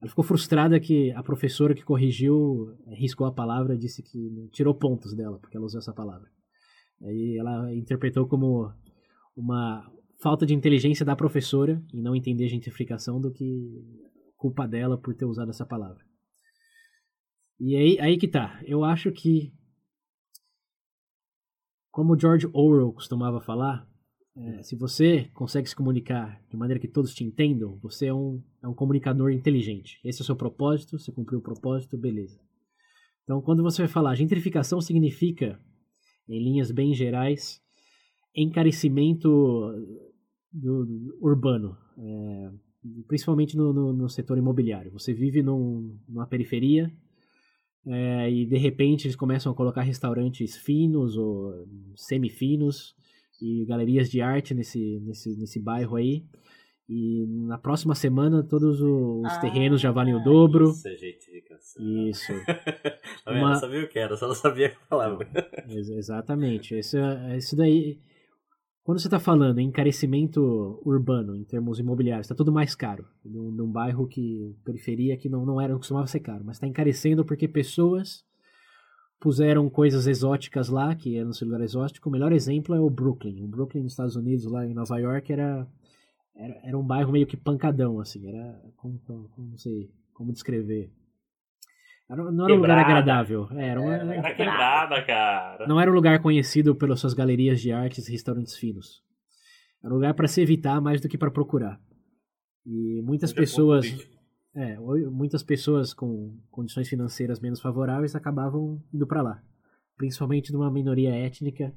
ela 0.00 0.08
ficou 0.08 0.24
frustrada 0.24 0.78
que 0.80 1.12
a 1.12 1.22
professora 1.22 1.74
que 1.74 1.84
corrigiu 1.84 2.76
riscou 2.88 3.24
a 3.24 3.32
palavra 3.32 3.78
disse 3.78 4.02
que 4.02 4.48
tirou 4.52 4.74
pontos 4.74 5.14
dela 5.14 5.38
porque 5.38 5.56
ela 5.56 5.64
usou 5.64 5.78
essa 5.78 5.92
palavra. 5.92 6.28
Aí 7.00 7.36
ela 7.38 7.72
interpretou 7.74 8.26
como 8.26 8.72
uma 9.36 9.88
falta 10.20 10.44
de 10.44 10.54
inteligência 10.54 11.04
da 11.04 11.16
professora 11.16 11.82
em 11.92 12.02
não 12.02 12.14
entender 12.14 12.48
gentrificação 12.48 13.20
do 13.20 13.30
que 13.30 13.82
culpa 14.42 14.66
dela 14.66 14.98
por 14.98 15.14
ter 15.14 15.24
usado 15.24 15.50
essa 15.50 15.64
palavra. 15.64 16.04
E 17.60 17.76
aí, 17.76 18.00
aí 18.00 18.18
que 18.18 18.26
tá. 18.26 18.60
Eu 18.66 18.84
acho 18.84 19.12
que, 19.12 19.54
como 21.92 22.18
George 22.18 22.48
Orwell 22.52 22.92
costumava 22.92 23.40
falar, 23.40 23.88
é, 24.36 24.62
se 24.64 24.74
você 24.74 25.30
consegue 25.32 25.68
se 25.68 25.76
comunicar 25.76 26.42
de 26.50 26.56
maneira 26.56 26.80
que 26.80 26.88
todos 26.88 27.14
te 27.14 27.22
entendam, 27.22 27.78
você 27.78 28.06
é 28.06 28.14
um, 28.14 28.42
é 28.60 28.66
um 28.66 28.74
comunicador 28.74 29.30
inteligente. 29.30 30.00
Esse 30.04 30.20
é 30.20 30.22
o 30.22 30.26
seu 30.26 30.34
propósito, 30.34 30.98
você 30.98 31.12
cumpriu 31.12 31.38
o 31.38 31.42
propósito, 31.42 31.96
beleza. 31.96 32.40
Então, 33.22 33.40
quando 33.40 33.62
você 33.62 33.82
vai 33.82 33.88
falar 33.88 34.16
gentrificação, 34.16 34.80
significa, 34.80 35.60
em 36.28 36.42
linhas 36.42 36.72
bem 36.72 36.92
gerais, 36.92 37.62
encarecimento 38.34 39.28
do, 40.50 40.84
do 40.84 41.18
urbano. 41.20 41.76
É, 41.96 42.71
principalmente 43.06 43.56
no, 43.56 43.72
no, 43.72 43.92
no, 43.92 44.08
setor 44.08 44.38
imobiliário. 44.38 44.90
Você 44.92 45.12
vive 45.12 45.42
num, 45.42 45.96
numa 46.08 46.26
periferia 46.26 46.92
é, 47.86 48.30
e 48.30 48.46
de 48.46 48.56
repente 48.56 49.06
eles 49.06 49.16
começam 49.16 49.52
a 49.52 49.54
colocar 49.54 49.82
restaurantes 49.82 50.56
finos 50.56 51.16
ou 51.16 51.66
semi-finos 51.96 52.94
e 53.40 53.64
galerias 53.66 54.10
de 54.10 54.20
arte 54.20 54.54
nesse, 54.54 55.00
nesse, 55.00 55.36
nesse 55.36 55.60
bairro 55.60 55.96
aí. 55.96 56.24
E 56.88 57.24
na 57.46 57.56
próxima 57.56 57.94
semana 57.94 58.42
todos 58.42 58.80
os 58.82 59.24
ah, 59.24 59.40
terrenos 59.40 59.80
já 59.80 59.90
valem 59.90 60.14
o 60.14 60.22
dobro. 60.22 60.70
Isso 60.70 60.88
é 60.88 60.96
gentrificação. 60.96 62.08
Isso. 62.08 62.32
Uma... 63.26 63.38
Eu 63.38 63.48
não 63.48 63.54
sabia 63.54 63.84
o 63.84 63.88
que 63.88 63.98
era, 63.98 64.16
só 64.16 64.26
não 64.26 64.34
sabia 64.34 64.68
a 64.68 64.88
palavra. 64.88 65.28
Exatamente. 65.68 66.78
Isso, 66.78 66.96
isso 67.36 67.56
daí 67.56 68.00
quando 68.84 68.98
você 68.98 69.06
está 69.06 69.20
falando 69.20 69.58
em 69.60 69.68
encarecimento 69.68 70.80
urbano, 70.84 71.36
em 71.36 71.44
termos 71.44 71.78
imobiliários, 71.78 72.24
está 72.24 72.34
tudo 72.34 72.50
mais 72.50 72.74
caro. 72.74 73.06
Num, 73.24 73.50
num, 73.52 73.70
bairro 73.70 74.08
que, 74.08 74.56
periferia, 74.64 75.16
que 75.16 75.28
não, 75.28 75.46
não 75.46 75.60
era, 75.60 75.72
não 75.72 75.78
costumava 75.78 76.06
ser 76.08 76.20
caro, 76.20 76.42
mas 76.44 76.56
está 76.56 76.66
encarecendo 76.66 77.24
porque 77.24 77.46
pessoas 77.46 78.24
puseram 79.20 79.70
coisas 79.70 80.08
exóticas 80.08 80.68
lá, 80.68 80.96
que 80.96 81.16
é 81.16 81.24
no 81.24 81.32
seu 81.32 81.46
lugar 81.46 81.60
exótico. 81.60 82.08
O 82.08 82.12
melhor 82.12 82.32
exemplo 82.32 82.74
é 82.74 82.80
o 82.80 82.90
Brooklyn. 82.90 83.44
O 83.44 83.46
Brooklyn 83.46 83.84
nos 83.84 83.92
Estados 83.92 84.16
Unidos, 84.16 84.44
lá 84.46 84.66
em 84.66 84.74
Nova 84.74 84.98
York, 84.98 85.32
era, 85.32 85.64
era, 86.34 86.60
era 86.64 86.76
um 86.76 86.84
bairro 86.84 87.12
meio 87.12 87.26
que 87.26 87.36
pancadão, 87.36 88.00
assim. 88.00 88.26
Era, 88.26 88.60
como, 88.76 88.98
como 88.98 89.30
não 89.38 89.58
sei 89.58 89.92
como 90.12 90.32
descrever. 90.32 90.90
Era, 92.12 92.30
não 92.30 92.44
era 92.44 92.54
um 92.54 92.58
lugar 92.58 92.78
agradável. 92.78 93.48
É, 93.52 93.68
era, 93.68 93.80
uma, 93.80 93.94
era, 93.94 94.14
era 94.14 94.34
quebrada, 94.34 95.02
cara. 95.02 95.66
Não 95.66 95.80
era 95.80 95.90
um 95.90 95.94
lugar 95.94 96.20
conhecido 96.20 96.74
pelas 96.74 97.00
suas 97.00 97.14
galerias 97.14 97.58
de 97.58 97.72
artes 97.72 98.06
e 98.06 98.12
restaurantes 98.12 98.54
finos. 98.54 99.02
Era 99.82 99.90
um 99.90 99.96
lugar 99.96 100.12
para 100.12 100.28
se 100.28 100.42
evitar 100.42 100.78
mais 100.78 101.00
do 101.00 101.08
que 101.08 101.16
para 101.16 101.30
procurar. 101.30 101.80
E 102.66 103.00
muitas 103.02 103.32
pessoas. 103.32 103.86
É, 104.54 104.76
muitas 105.10 105.42
pessoas 105.42 105.94
com 105.94 106.38
condições 106.50 106.86
financeiras 106.86 107.40
menos 107.40 107.62
favoráveis 107.62 108.14
acabavam 108.14 108.84
indo 108.92 109.06
para 109.06 109.22
lá. 109.22 109.42
Principalmente 109.96 110.50
de 110.50 110.56
uma 110.56 110.70
minoria 110.70 111.14
étnica. 111.14 111.74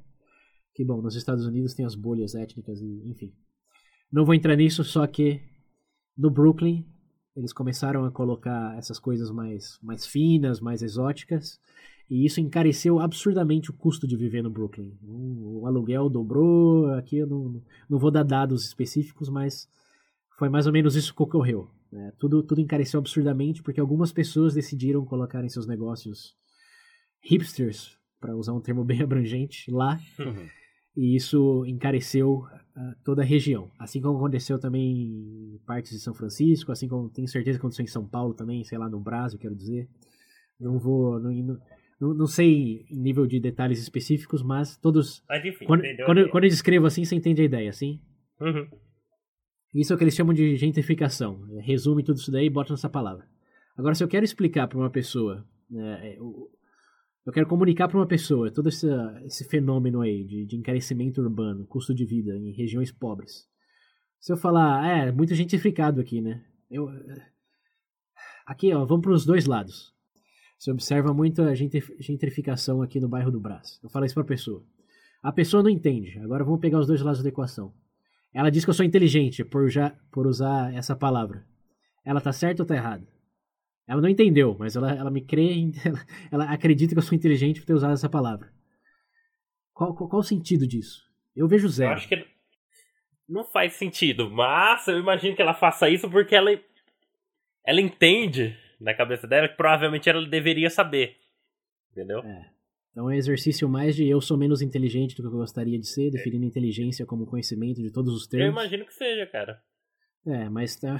Que, 0.74 0.84
bom, 0.84 1.02
nos 1.02 1.16
Estados 1.16 1.46
Unidos 1.46 1.74
tem 1.74 1.86
as 1.86 1.96
bolhas 1.96 2.36
étnicas 2.36 2.82
e, 2.82 3.10
enfim. 3.10 3.34
Não 4.12 4.26
vou 4.26 4.36
entrar 4.36 4.58
nisso, 4.58 4.84
só 4.84 5.08
que 5.08 5.42
no 6.18 6.30
Brooklyn 6.30 6.86
eles 7.36 7.52
começaram 7.52 8.06
a 8.06 8.12
colocar 8.12 8.78
essas 8.78 8.98
coisas 8.98 9.30
mais, 9.30 9.78
mais 9.82 10.06
finas, 10.06 10.60
mais 10.60 10.82
exóticas, 10.82 11.60
e 12.10 12.26
isso 12.26 12.40
encareceu 12.40 13.00
absurdamente 13.00 13.72
o 13.72 13.74
custo 13.74 14.08
de 14.08 14.16
viver 14.16 14.42
no 14.42 14.50
Brooklyn. 14.50 14.94
O, 15.04 15.62
o 15.62 15.68
aluguel 15.68 16.10
dobrou, 16.10 16.88
aqui 16.94 17.18
eu 17.18 17.28
não, 17.28 17.62
não 17.90 17.98
vou 17.98 18.12
dar 18.12 18.24
dados 18.24 18.64
específicos, 18.66 19.28
mas 19.28 19.68
foi 20.38 20.50
mais 20.50 20.68
ou 20.68 20.74
menos 20.74 20.96
isso 20.96 21.14
que 21.14 21.24
ocorreu. 21.24 21.68
Né? 21.92 22.14
Tudo, 22.20 22.44
tudo 22.44 22.62
encareceu 22.62 23.00
absurdamente 23.00 23.64
porque 23.64 23.80
algumas 23.80 24.12
pessoas 24.12 24.54
decidiram 24.54 25.04
colocar 25.04 25.44
em 25.44 25.50
seus 25.50 25.66
negócios 25.66 26.36
hipsters, 27.22 27.98
para 28.20 28.36
usar 28.36 28.54
um 28.54 28.62
termo 28.62 28.84
bem 28.84 29.02
abrangente, 29.04 29.70
lá. 29.72 30.00
Uhum. 30.20 30.48
E 30.96 31.16
isso 31.16 31.66
encareceu 31.66 32.46
toda 33.04 33.22
a 33.22 33.26
região. 33.26 33.70
Assim 33.80 34.02
como 34.02 34.18
aconteceu 34.18 34.60
também 34.60 35.56
em 35.56 35.60
partes 35.66 35.92
de 35.92 36.00
São 36.00 36.14
Francisco, 36.14 36.72
assim 36.72 36.88
como 36.88 37.10
tenho 37.10 37.28
certeza 37.28 37.58
que 37.58 37.62
aconteceu 37.62 37.84
em 37.84 37.88
São 37.88 38.06
Paulo 38.06 38.34
também, 38.34 38.64
sei 38.64 38.78
lá, 38.78 38.90
no 38.90 39.00
Brasil, 39.00 39.40
quero 39.40 39.56
dizer. 39.56 39.88
Não 40.60 40.78
vou. 40.78 41.20
Não, 41.20 41.60
não, 42.00 42.14
não 42.14 42.28
sei 42.28 42.86
em 42.90 43.00
nível 43.00 43.26
de 43.26 43.40
detalhes 43.40 43.80
específicos, 43.80 44.44
mas 44.44 44.78
todos. 44.78 45.24
Mas 45.28 45.46
enfim, 45.46 45.66
quando, 45.66 45.84
quando, 46.06 46.30
quando 46.30 46.44
eu 46.44 46.50
descrevo 46.50 46.86
assim, 46.86 47.06
você 47.06 47.16
entende 47.16 47.42
a 47.42 47.46
ideia, 47.46 47.72
sim? 47.72 48.02
Uhum. 48.40 48.68
Isso 49.74 49.92
é 49.92 49.96
o 49.96 49.98
que 49.98 50.04
eles 50.04 50.16
chamam 50.16 50.34
de 50.34 50.56
gentrificação. 50.56 51.42
Resume 51.60 52.04
tudo 52.04 52.18
isso 52.18 52.32
daí 52.32 52.46
e 52.46 52.50
bota 52.50 52.74
nessa 52.74 52.90
palavra. 52.90 53.26
Agora, 53.78 53.94
se 53.94 54.04
eu 54.04 54.08
quero 54.08 54.24
explicar 54.24 54.68
para 54.68 54.78
uma 54.78 54.90
pessoa 54.90 55.46
né, 55.70 56.18
eu 57.26 57.34
quero 57.34 57.48
comunicar 57.48 57.88
para 57.88 57.98
uma 57.98 58.06
pessoa 58.06 58.52
todo 58.52 58.70
esse, 58.70 58.88
esse 59.24 59.44
fenômeno 59.46 60.02
aí 60.02 60.24
de, 60.24 60.46
de, 60.46 60.56
encarecimento 60.56 61.22
urbano, 61.22 61.66
custo 61.66 61.94
de 61.94 62.06
vida 62.06 62.38
em 62.38 62.52
regiões 62.52 62.92
pobres. 62.92 63.48
Se 64.20 64.32
eu 64.32 64.38
falar, 64.38 64.88
é, 64.88 65.12
muito 65.12 65.34
gentrificado 65.34 66.00
aqui, 66.00 66.22
né? 66.22 66.44
Eu, 66.70 66.88
aqui, 68.46 68.72
ó, 68.74 68.86
vamos 68.86 69.04
para 69.04 69.14
os 69.14 69.26
dois 69.26 69.46
lados. 69.46 69.94
Você 70.58 70.72
observa 70.72 71.14
muito 71.14 71.42
a 71.42 71.54
gentrificação 71.56 72.82
aqui 72.82 73.00
no 73.00 73.10
bairro 73.10 73.32
do 73.32 73.40
Brás. 73.40 73.80
Eu 73.84 73.90
falo 73.90 74.06
isso 74.06 74.16
para 74.16 74.24
a 74.24 74.28
pessoa. 74.28 74.64
A 75.22 75.32
pessoa 75.32 75.64
não 75.64 75.70
entende. 75.70 76.20
Agora 76.20 76.44
vamos 76.44 76.60
pegar 76.60 76.80
os 76.80 76.88
dois 76.88 77.02
lados 77.02 77.24
da 77.24 77.30
equação. 77.30 77.74
Ela 78.34 78.50
diz 78.50 78.64
que 78.64 78.70
eu 78.70 78.74
sou 78.74 78.86
inteligente 78.86 79.44
por, 79.44 79.70
já, 79.70 79.92
por 80.12 80.28
usar 80.28 80.74
essa 80.74 80.96
palavra. 80.96 81.46
Ela 82.04 82.22
tá 82.22 82.32
certa 82.32 82.62
ou 82.64 82.68
tá 82.68 82.76
errada? 82.76 83.15
Ela 83.88 84.02
não 84.02 84.10
entendeu, 84.10 84.56
mas 84.58 84.76
ela, 84.76 84.92
ela 84.92 85.12
me 85.12 85.22
crê, 85.22 85.72
ela, 85.86 86.06
ela 86.32 86.52
acredita 86.52 86.94
que 86.94 87.00
eu 87.00 87.04
sou 87.04 87.16
inteligente 87.16 87.60
por 87.60 87.68
ter 87.68 87.74
usado 87.74 87.94
essa 87.94 88.10
palavra. 88.10 88.52
Qual, 89.74 89.94
qual, 89.94 90.10
qual 90.10 90.20
o 90.22 90.24
sentido 90.24 90.68
disso? 90.68 91.04
Eu 91.36 91.48
vejo 91.48 91.68
zero. 91.68 91.92
Eu 91.92 91.96
acho 91.96 92.08
que 92.08 92.26
não 93.28 93.44
faz 93.44 93.74
sentido, 93.74 94.30
mas 94.30 94.88
eu 94.88 95.00
imagino 95.00 95.36
que 95.36 95.42
ela 95.42 95.54
faça 95.54 95.90
isso 95.90 96.10
porque 96.10 96.36
ela, 96.36 96.52
ela 97.66 97.82
entende 97.82 98.58
na 98.80 98.94
cabeça 98.94 99.28
dela 99.28 99.50
que 99.50 99.58
provavelmente 99.58 100.10
ela 100.10 100.26
deveria 100.26 100.70
saber. 100.70 101.18
Entendeu? 101.92 102.20
É. 102.20 102.50
Então 102.92 103.10
é 103.10 103.14
um 103.14 103.18
exercício 103.18 103.68
mais 103.68 103.96
de 103.96 104.08
eu 104.08 104.22
sou 104.22 104.38
menos 104.38 104.62
inteligente 104.62 105.16
do 105.18 105.22
que 105.24 105.28
eu 105.28 105.40
gostaria 105.40 105.78
de 105.78 105.86
ser, 105.86 106.12
definindo 106.12 106.46
inteligência 106.46 107.06
como 107.06 107.26
conhecimento 107.26 107.82
de 107.82 107.92
todos 107.92 108.14
os 108.14 108.26
termos. 108.26 108.48
Eu 108.48 108.52
imagino 108.54 108.86
que 108.86 108.94
seja, 108.94 109.26
cara. 109.28 109.62
É, 110.26 110.48
mas 110.50 110.78
tá... 110.78 111.00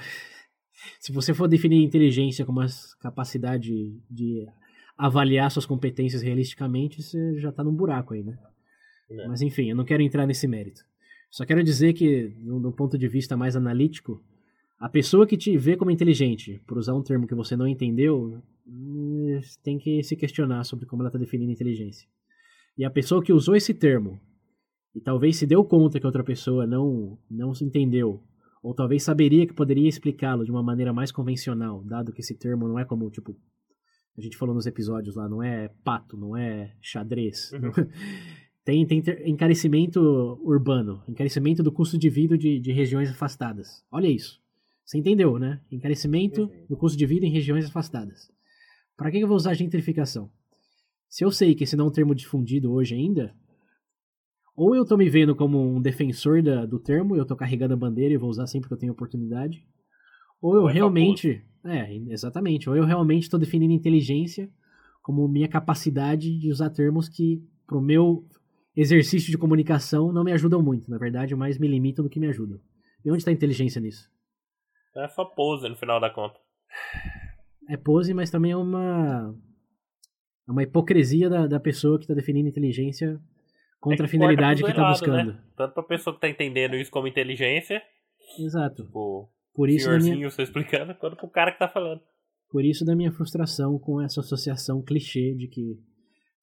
se 1.00 1.12
você 1.12 1.34
for 1.34 1.48
definir 1.48 1.84
inteligência 1.84 2.46
como 2.46 2.62
a 2.62 2.68
capacidade 3.00 4.00
de 4.10 4.46
avaliar 4.98 5.52
suas 5.52 5.66
competências 5.66 6.22
realisticamente, 6.22 7.02
você 7.02 7.40
já 7.40 7.52
tá 7.52 7.64
num 7.64 7.76
buraco 7.76 8.14
aí, 8.14 8.24
né? 8.24 8.38
É. 9.10 9.28
Mas 9.28 9.42
enfim, 9.42 9.70
eu 9.70 9.76
não 9.76 9.86
quero 9.86 10.02
entrar 10.02 10.26
nesse 10.26 10.48
mérito. 10.48 10.84
Só 11.30 11.46
quero 11.46 11.64
dizer 11.64 11.94
que, 11.94 12.30
do 12.40 12.72
ponto 12.72 12.98
de 12.98 13.08
vista 13.08 13.36
mais 13.36 13.56
analítico, 13.56 14.24
a 14.80 14.90
pessoa 14.90 15.28
que 15.28 15.38
te 15.38 15.58
vê 15.58 15.76
como 15.76 15.92
inteligente, 15.92 16.62
por 16.66 16.78
usar 16.78 16.94
um 16.94 17.04
termo 17.04 17.28
que 17.28 17.36
você 17.36 17.56
não 17.56 17.68
entendeu, 17.68 18.42
hum, 18.68 19.40
tem 19.64 19.78
que 19.78 20.02
se 20.04 20.16
questionar 20.16 20.64
sobre 20.64 20.86
como 20.86 21.02
ela 21.02 21.10
está 21.10 21.20
definindo 21.20 21.52
inteligência. 21.52 22.08
E 22.78 22.84
a 22.84 22.90
pessoa 22.90 23.24
que 23.24 23.34
usou 23.34 23.56
esse 23.56 23.74
termo 23.74 24.20
e 24.94 25.02
talvez 25.02 25.38
se 25.38 25.46
deu 25.46 25.64
conta 25.64 26.00
que 26.00 26.06
outra 26.06 26.24
pessoa 26.24 26.66
não 26.66 27.18
não 27.30 27.54
se 27.54 27.66
entendeu, 27.66 28.24
ou 28.66 28.74
talvez 28.74 29.04
saberia 29.04 29.46
que 29.46 29.54
poderia 29.54 29.88
explicá-lo 29.88 30.44
de 30.44 30.50
uma 30.50 30.64
maneira 30.64 30.92
mais 30.92 31.12
convencional, 31.12 31.84
dado 31.84 32.12
que 32.12 32.22
esse 32.22 32.34
termo 32.34 32.68
não 32.68 32.80
é 32.80 32.84
como 32.84 33.12
tipo 33.12 33.38
a 34.18 34.22
gente 34.22 34.36
falou 34.36 34.56
nos 34.56 34.66
episódios 34.66 35.16
lá, 35.16 35.30
não 35.30 35.44
é 35.44 35.70
pato, 35.84 36.18
não 36.18 36.36
é 36.36 36.74
xadrez. 36.82 37.52
Uhum. 37.52 37.72
tem, 38.66 38.84
tem 38.88 39.04
encarecimento 39.26 40.02
urbano, 40.42 41.04
encarecimento 41.08 41.62
do 41.62 41.72
custo 41.72 41.96
de 41.96 42.10
vida 42.10 42.36
de, 42.36 42.60
de 42.60 42.72
regiões 42.72 43.12
afastadas. 43.12 43.84
Olha 43.92 44.08
isso. 44.08 44.42
Você 44.84 44.98
entendeu, 44.98 45.38
né? 45.38 45.62
Encarecimento 45.72 46.44
uhum. 46.44 46.66
do 46.68 46.76
custo 46.76 46.98
de 46.98 47.06
vida 47.06 47.26
em 47.26 47.32
regiões 47.32 47.66
afastadas. 47.66 48.32
Para 48.98 49.12
que 49.12 49.20
eu 49.20 49.28
vou 49.28 49.38
usar 49.38 49.54
gentrificação? 49.54 50.32
Se 51.08 51.24
eu 51.24 51.30
sei 51.30 51.54
que 51.54 51.66
esse 51.66 51.76
não 51.76 51.86
é 51.86 51.88
um 51.90 51.92
termo 51.92 52.16
difundido 52.16 52.72
hoje 52.72 52.96
ainda, 52.96 53.36
ou 54.56 54.76
eu 54.76 54.84
estou 54.84 54.98
me 54.98 55.10
vendo 55.10 55.36
como 55.36 55.60
um 55.60 55.82
defensor 55.82 56.42
da, 56.42 56.66
do 56.66 56.80
termo, 56.80 57.16
eu 57.16 57.24
estou 57.24 57.36
carregando 57.36 57.74
a 57.74 57.78
bandeira 57.78 58.14
e 58.14 58.18
vou 58.18 58.30
usar 58.30 58.48
sempre 58.48 58.68
que 58.68 58.74
eu 58.74 58.78
tenho 58.78 58.94
oportunidade, 58.94 59.66
ou 60.42 60.56
eu 60.56 60.64
ou 60.64 60.70
é 60.70 60.74
realmente, 60.74 61.44
é, 61.64 61.94
exatamente, 62.10 62.70
ou 62.70 62.76
eu 62.76 62.86
realmente 62.86 63.24
estou 63.24 63.40
definindo 63.40 63.74
inteligência 63.74 64.50
como 65.02 65.28
minha 65.28 65.48
capacidade 65.48 66.38
de 66.38 66.50
usar 66.50 66.70
termos 66.70 67.10
que 67.10 67.44
pro 67.68 67.82
meu 67.82 68.26
exercício 68.76 69.30
de 69.30 69.38
comunicação 69.38 70.12
não 70.12 70.24
me 70.24 70.32
ajudam 70.32 70.62
muito, 70.62 70.90
na 70.90 70.98
verdade, 70.98 71.36
mais 71.36 71.58
me 71.58 71.68
limitam 71.68 72.04
do 72.04 72.10
que 72.10 72.20
me 72.20 72.28
ajudam. 72.28 72.60
E 73.04 73.12
onde 73.12 73.20
está 73.20 73.32
a 73.32 73.34
inteligência 73.34 73.80
nisso? 73.80 74.10
É 74.96 75.08
só 75.10 75.26
pose 75.26 75.68
no 75.68 75.76
final 75.76 76.00
da 76.00 76.10
conta. 76.10 76.40
É 77.70 77.78
pose, 77.78 78.14
mas 78.14 78.32
também 78.32 78.52
é 78.52 78.58
uma. 78.58 79.36
É 80.48 80.52
uma 80.52 80.64
hipocrisia 80.64 81.30
da, 81.30 81.48
da 81.48 81.60
pessoa 81.60 81.98
que 81.98 82.06
está 82.06 82.14
definindo 82.14 82.48
inteligência 82.48 83.20
contra 83.86 84.06
é 84.06 84.08
a 84.08 84.10
finalidade 84.10 84.64
que 84.64 84.70
está 84.70 84.90
buscando. 84.90 85.34
Né? 85.34 85.40
Tanto 85.56 85.74
pra 85.74 85.84
pessoa 85.84 86.14
que 86.14 86.18
está 86.18 86.30
entendendo 86.30 86.76
isso 86.76 86.90
como 86.90 87.08
inteligência. 87.08 87.82
Exato. 88.40 88.84
Tipo, 88.84 89.30
Por 89.54 89.70
isso 89.70 89.86
senhorzinho 89.86 90.18
minha... 90.18 90.30
você 90.30 90.42
explicando, 90.42 90.96
quanto 91.00 91.16
pro 91.16 91.30
cara 91.30 91.52
que 91.52 91.60
tá 91.60 91.70
falando. 91.70 92.02
Por 92.50 92.66
isso 92.66 92.84
da 92.84 92.96
minha 92.96 93.12
frustração 93.12 93.78
com 93.78 94.02
essa 94.02 94.22
associação 94.22 94.82
clichê 94.82 95.36
de 95.36 95.48
que 95.48 95.78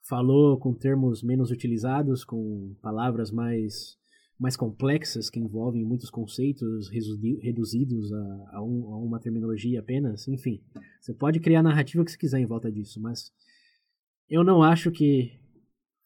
falou 0.08 0.58
com 0.58 0.72
termos 0.72 1.22
menos 1.22 1.50
utilizados, 1.50 2.24
com 2.24 2.76
palavras 2.80 3.30
mais 3.30 4.00
mais 4.38 4.56
complexas 4.56 5.30
que 5.30 5.38
envolvem 5.38 5.84
muitos 5.84 6.10
conceitos 6.10 6.88
reduzidos 6.88 8.12
a, 8.12 8.56
a, 8.56 8.62
um, 8.62 8.92
a, 8.92 8.98
uma 8.98 9.20
terminologia 9.20 9.78
apenas, 9.78 10.26
enfim. 10.26 10.60
Você 11.00 11.14
pode 11.14 11.38
criar 11.38 11.60
a 11.60 11.62
narrativa 11.62 12.04
que 12.04 12.10
você 12.10 12.18
quiser 12.18 12.40
em 12.40 12.46
volta 12.46 12.70
disso, 12.70 13.00
mas 13.00 13.30
eu 14.28 14.42
não 14.42 14.60
acho 14.60 14.90
que 14.90 15.38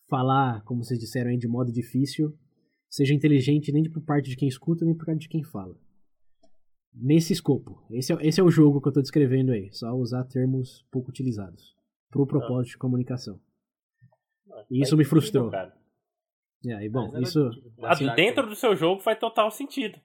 falar, 0.09 0.63
como 0.65 0.85
vocês 0.85 0.99
disseram 0.99 1.31
aí, 1.31 1.37
de 1.37 1.49
modo 1.49 1.73
difícil, 1.73 2.37
seja 2.89 3.15
inteligente 3.15 3.73
nem 3.73 3.91
por 3.91 4.03
parte 4.03 4.31
de 4.31 4.37
quem 4.37 4.49
escuta, 4.49 4.85
nem 4.85 4.97
por 4.97 5.07
parte 5.07 5.21
de 5.21 5.29
quem 5.29 5.43
fala. 5.43 5.77
Nesse 6.95 7.33
escopo. 7.33 7.85
Esse 7.91 8.13
é, 8.13 8.17
esse 8.27 8.41
é 8.41 8.45
o 8.45 8.51
jogo 8.51 8.81
que 8.81 8.89
eu 8.89 8.91
estou 8.91 9.03
descrevendo 9.03 9.53
aí, 9.53 9.71
só 9.73 9.93
usar 9.93 10.25
termos 10.25 10.87
pouco 10.91 11.11
utilizados 11.11 11.77
para 12.11 12.23
o 12.23 12.27
propósito 12.27 12.73
de 12.73 12.79
comunicação. 12.79 13.39
E 14.71 14.81
isso 14.81 14.97
me 14.97 15.05
frustrou. 15.05 15.53
É, 15.55 16.85
e 16.85 16.89
bom, 16.89 17.17
isso. 17.19 17.51
Assim, 17.83 18.13
dentro 18.15 18.47
do 18.47 18.55
seu 18.55 18.75
jogo 18.75 19.03
faz 19.03 19.19
total 19.19 19.51
sentido. 19.51 20.01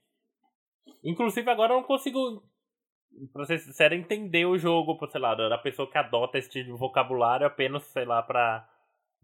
Inclusive, 1.03 1.49
agora 1.49 1.73
eu 1.73 1.77
não 1.77 1.87
consigo, 1.87 2.43
pra 3.33 3.45
ser 3.45 3.59
sincero, 3.59 3.95
entender 3.95 4.45
o 4.45 4.57
jogo, 4.57 4.97
sei 5.09 5.21
lá, 5.21 5.33
da 5.33 5.57
pessoa 5.57 5.89
que 5.89 5.97
adota 5.97 6.37
esse 6.37 6.49
tipo 6.49 6.65
de 6.65 6.77
vocabulário 6.77 7.47
apenas, 7.47 7.83
sei 7.85 8.05
lá, 8.05 8.21
pra. 8.21 8.67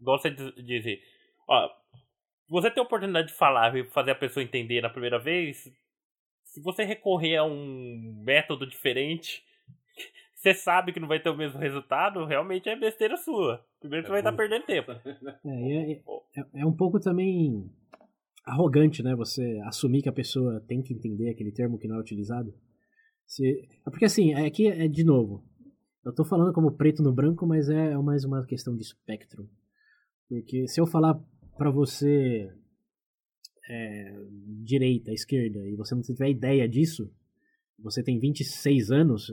Igual 0.00 0.18
você 0.18 0.30
dizer. 0.30 1.02
Ó, 1.48 1.68
você 2.48 2.70
tem 2.70 2.82
a 2.82 2.86
oportunidade 2.86 3.28
de 3.28 3.34
falar 3.34 3.76
e 3.76 3.84
fazer 3.90 4.12
a 4.12 4.14
pessoa 4.14 4.42
entender 4.42 4.80
na 4.80 4.90
primeira 4.90 5.18
vez. 5.18 5.70
Se 6.44 6.62
você 6.62 6.84
recorrer 6.84 7.36
a 7.36 7.44
um 7.44 8.22
método 8.24 8.66
diferente, 8.66 9.44
você 10.34 10.54
sabe 10.54 10.92
que 10.92 11.00
não 11.00 11.08
vai 11.08 11.20
ter 11.20 11.28
o 11.28 11.36
mesmo 11.36 11.58
resultado, 11.58 12.24
realmente 12.24 12.68
é 12.68 12.76
besteira 12.76 13.16
sua. 13.16 13.64
Primeiro 13.80 14.06
você 14.06 14.10
é 14.10 14.12
vai 14.12 14.20
estar 14.20 14.32
perdendo 14.32 14.64
tempo. 14.64 14.92
É, 15.44 15.92
é, 15.92 15.92
é, 16.36 16.60
é, 16.62 16.66
um 16.66 16.72
pouco 16.72 16.98
também 16.98 17.70
arrogante, 18.44 19.02
né? 19.02 19.14
Você 19.14 19.60
assumir 19.64 20.02
que 20.02 20.08
a 20.08 20.12
pessoa 20.12 20.60
tem 20.66 20.82
que 20.82 20.94
entender 20.94 21.30
aquele 21.30 21.52
termo 21.52 21.78
que 21.78 21.86
não 21.86 21.96
é 21.96 22.00
utilizado. 22.00 22.54
Se, 23.26 23.68
é 23.86 23.90
porque 23.90 24.06
assim, 24.06 24.32
aqui 24.34 24.68
é, 24.68 24.86
é 24.86 24.88
de 24.88 25.04
novo. 25.04 25.44
Eu 26.04 26.14
tô 26.14 26.24
falando 26.24 26.52
como 26.54 26.76
preto 26.76 27.02
no 27.02 27.12
branco, 27.12 27.46
mas 27.46 27.68
é 27.68 27.94
mais 27.98 28.24
uma 28.24 28.46
questão 28.46 28.74
de 28.74 28.82
espectro. 28.82 29.48
Porque 30.28 30.66
se 30.68 30.80
eu 30.80 30.86
falar 30.86 31.18
para 31.56 31.70
você 31.70 32.50
é, 33.68 34.14
direita, 34.64 35.12
esquerda, 35.12 35.66
e 35.66 35.74
você 35.74 35.94
não 35.94 36.02
tiver 36.02 36.30
ideia 36.30 36.68
disso, 36.68 37.10
você 37.80 38.02
tem 38.02 38.18
26 38.18 38.90
anos, 38.90 39.32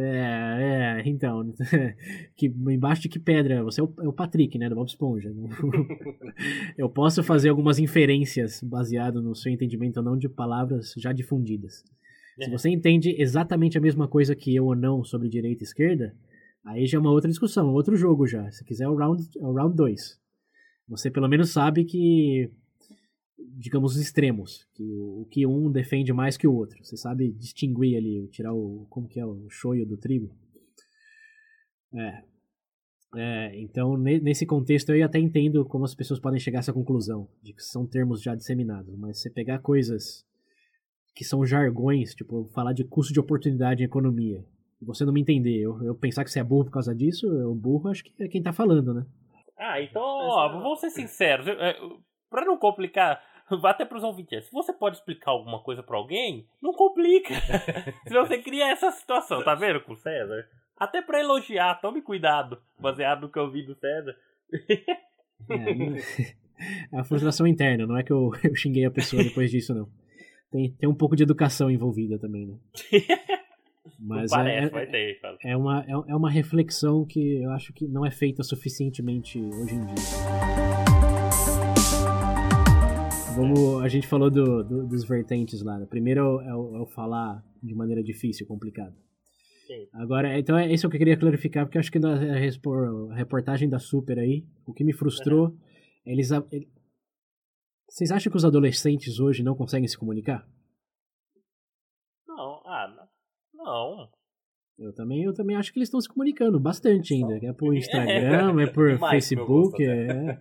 é, 0.00 1.00
é 1.00 1.08
então, 1.08 1.52
que 2.36 2.46
embaixo 2.46 3.02
de 3.02 3.08
que 3.08 3.18
pedra? 3.18 3.64
Você 3.64 3.80
é 3.80 3.84
o, 3.84 3.92
é 4.00 4.08
o 4.08 4.12
Patrick, 4.12 4.56
né, 4.58 4.68
do 4.68 4.76
Bob 4.76 4.86
Esponja. 4.86 5.32
Eu 6.78 6.88
posso 6.88 7.22
fazer 7.22 7.48
algumas 7.48 7.78
inferências 7.80 8.62
baseado 8.62 9.20
no 9.20 9.34
seu 9.34 9.52
entendimento 9.52 9.96
ou 9.96 10.04
não 10.04 10.16
de 10.16 10.28
palavras 10.28 10.94
já 10.96 11.12
difundidas. 11.12 11.82
É. 12.38 12.44
Se 12.44 12.50
você 12.50 12.70
entende 12.70 13.14
exatamente 13.18 13.76
a 13.76 13.80
mesma 13.80 14.06
coisa 14.08 14.34
que 14.34 14.54
eu 14.54 14.66
ou 14.66 14.76
não 14.76 15.04
sobre 15.04 15.28
direita 15.28 15.62
e 15.62 15.66
esquerda, 15.66 16.14
aí 16.64 16.86
já 16.86 16.98
é 16.98 17.00
uma 17.00 17.12
outra 17.12 17.30
discussão, 17.30 17.72
outro 17.72 17.96
jogo 17.96 18.26
já. 18.26 18.50
Se 18.50 18.64
quiser 18.64 18.84
é 18.84 18.88
o 18.88 18.94
round, 18.94 19.22
é 19.38 19.46
o 19.46 19.52
round 19.52 19.76
2. 19.76 20.20
Você 20.88 21.10
pelo 21.10 21.28
menos 21.28 21.50
sabe 21.50 21.84
que 21.84 22.50
digamos, 23.56 23.94
os 23.94 24.02
extremos, 24.02 24.66
que 24.74 24.82
o, 24.82 25.26
que 25.30 25.46
um 25.46 25.70
defende 25.70 26.12
mais 26.12 26.36
que 26.36 26.46
o 26.46 26.54
outro. 26.54 26.82
Você 26.82 26.96
sabe 26.96 27.32
distinguir 27.32 27.96
ali, 27.96 28.28
tirar 28.28 28.52
o, 28.52 28.86
como 28.90 29.08
que 29.08 29.20
é, 29.20 29.26
o 29.26 29.48
choio 29.48 29.86
do 29.86 29.96
trigo. 29.96 30.34
É. 31.94 32.22
é 33.16 33.60
então, 33.60 33.96
nesse 33.96 34.44
contexto, 34.44 34.92
eu 34.92 35.04
até 35.04 35.18
entendo 35.18 35.64
como 35.64 35.84
as 35.84 35.94
pessoas 35.94 36.20
podem 36.20 36.40
chegar 36.40 36.58
a 36.58 36.60
essa 36.60 36.72
conclusão, 36.72 37.28
de 37.42 37.52
que 37.52 37.62
são 37.62 37.86
termos 37.86 38.22
já 38.22 38.34
disseminados, 38.34 38.96
mas 38.96 39.20
você 39.20 39.30
pegar 39.30 39.60
coisas 39.60 40.24
que 41.14 41.24
são 41.24 41.46
jargões, 41.46 42.12
tipo, 42.14 42.50
falar 42.52 42.72
de 42.72 42.82
custo 42.82 43.12
de 43.12 43.20
oportunidade 43.20 43.82
em 43.82 43.86
economia, 43.86 44.44
você 44.84 45.04
não 45.04 45.12
me 45.12 45.20
entender, 45.20 45.60
eu, 45.60 45.82
eu 45.82 45.94
pensar 45.94 46.24
que 46.24 46.30
você 46.30 46.40
é 46.40 46.44
burro 46.44 46.64
por 46.64 46.72
causa 46.72 46.94
disso, 46.94 47.26
eu 47.26 47.54
burro 47.54 47.88
acho 47.88 48.04
que 48.04 48.12
é 48.22 48.28
quem 48.28 48.42
tá 48.42 48.52
falando, 48.52 48.94
né? 48.94 49.06
Ah, 49.58 49.80
então, 49.80 50.02
ó, 50.02 50.48
vamos 50.48 50.80
ser 50.80 50.90
sinceros, 50.90 51.46
para 52.28 52.44
não 52.44 52.56
complicar, 52.56 53.22
vá 53.60 53.70
até 53.70 53.84
pros 53.84 54.02
ouvintes. 54.02 54.46
Se 54.46 54.52
você 54.52 54.72
pode 54.72 54.96
explicar 54.96 55.30
alguma 55.30 55.62
coisa 55.62 55.82
para 55.82 55.96
alguém, 55.96 56.46
não 56.60 56.72
complica. 56.72 57.34
Senão 58.06 58.26
você 58.26 58.38
cria 58.38 58.70
essa 58.70 58.90
situação, 58.90 59.42
tá 59.42 59.54
vendo 59.54 59.80
com 59.80 59.92
o 59.92 59.96
César? 59.96 60.48
Até 60.76 61.00
para 61.00 61.20
elogiar, 61.20 61.80
tome 61.80 62.02
cuidado, 62.02 62.60
baseado 62.78 63.22
no 63.22 63.30
que 63.30 63.38
eu 63.38 63.50
vi 63.50 63.64
do 63.64 63.74
César. 63.76 64.16
É, 65.48 66.26
é 66.96 66.98
a 66.98 67.04
frustração 67.04 67.46
interna, 67.46 67.86
não 67.86 67.96
é 67.96 68.02
que 68.02 68.12
eu, 68.12 68.32
eu 68.42 68.54
xinguei 68.56 68.84
a 68.84 68.90
pessoa 68.90 69.22
depois 69.22 69.50
disso, 69.50 69.72
não. 69.74 69.88
Tem, 70.50 70.70
tem 70.72 70.88
um 70.88 70.94
pouco 70.94 71.16
de 71.16 71.22
educação 71.22 71.70
envolvida 71.70 72.18
também, 72.18 72.46
né? 72.46 72.58
Mas 73.98 74.30
parece, 74.30 74.66
é, 74.66 74.70
vai 74.70 74.86
ter, 74.86 75.20
é, 75.42 75.56
uma, 75.56 75.82
é, 75.84 75.92
é 75.92 76.16
uma 76.16 76.30
reflexão 76.30 77.04
que 77.04 77.42
eu 77.42 77.50
acho 77.50 77.72
que 77.72 77.86
não 77.86 78.04
é 78.04 78.10
feita 78.10 78.42
suficientemente 78.42 79.38
hoje 79.38 79.74
em 79.74 79.84
dia. 79.86 79.94
Vamos, 83.36 83.82
a 83.82 83.88
gente 83.88 84.06
falou 84.06 84.30
do, 84.30 84.62
do, 84.62 84.86
dos 84.86 85.04
vertentes 85.06 85.60
lá. 85.62 85.84
Primeiro 85.86 86.20
é 86.40 86.54
o, 86.54 86.76
é 86.76 86.80
o, 86.80 86.86
falar 86.86 87.44
de 87.62 87.74
maneira 87.74 88.02
difícil, 88.02 88.46
complicada. 88.46 88.96
Sim. 89.66 89.88
Agora, 89.92 90.38
então 90.38 90.56
é 90.56 90.72
isso 90.72 90.88
que 90.88 90.94
eu 90.96 90.98
queria 90.98 91.16
clarificar, 91.16 91.64
porque 91.66 91.76
eu 91.76 91.80
acho 91.80 91.90
que 91.90 91.98
na 91.98 92.14
reportagem 93.14 93.68
da 93.68 93.78
Super 93.78 94.18
aí, 94.18 94.46
o 94.66 94.72
que 94.72 94.84
me 94.84 94.92
frustrou, 94.92 95.56
eles. 96.06 96.30
a- 96.30 96.46
ele- 96.52 96.68
Vocês 97.88 98.10
acham 98.12 98.30
que 98.30 98.36
os 98.36 98.44
adolescentes 98.44 99.18
hoje 99.18 99.42
não 99.42 99.56
conseguem 99.56 99.88
se 99.88 99.98
comunicar? 99.98 100.46
Não, 102.28 102.62
ah, 102.66 103.08
não. 103.64 104.08
Eu 104.78 104.92
também, 104.92 105.22
eu 105.22 105.32
também 105.32 105.56
acho 105.56 105.72
que 105.72 105.78
eles 105.78 105.88
estão 105.88 106.00
se 106.00 106.08
comunicando 106.08 106.58
bastante 106.58 107.14
ainda. 107.14 107.38
É 107.46 107.52
por 107.52 107.74
Instagram, 107.76 108.60
é 108.60 108.66
por 108.66 108.92
Demais 108.92 109.12
Facebook. 109.12 109.82
É... 109.82 110.38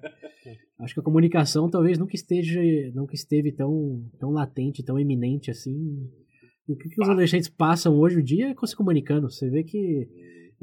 Acho 0.80 0.96
que 0.96 1.00
a 1.00 1.04
comunicação 1.04 1.70
talvez 1.70 1.98
nunca 1.98 2.16
esteja, 2.16 2.60
nunca 2.94 3.14
esteve 3.14 3.52
tão, 3.52 4.04
tão 4.20 4.32
latente, 4.32 4.84
tão 4.84 5.00
eminente 5.00 5.52
assim. 5.52 5.76
O 6.68 6.76
que, 6.76 6.90
que 6.90 7.02
os 7.02 7.10
adolescentes 7.10 7.50
passam 7.50 7.98
hoje 8.00 8.20
em 8.20 8.24
dia 8.24 8.50
é 8.50 8.54
com 8.56 8.66
se 8.66 8.76
comunicando. 8.76 9.30
Você 9.30 9.50
vê 9.50 9.64
que 9.64 10.10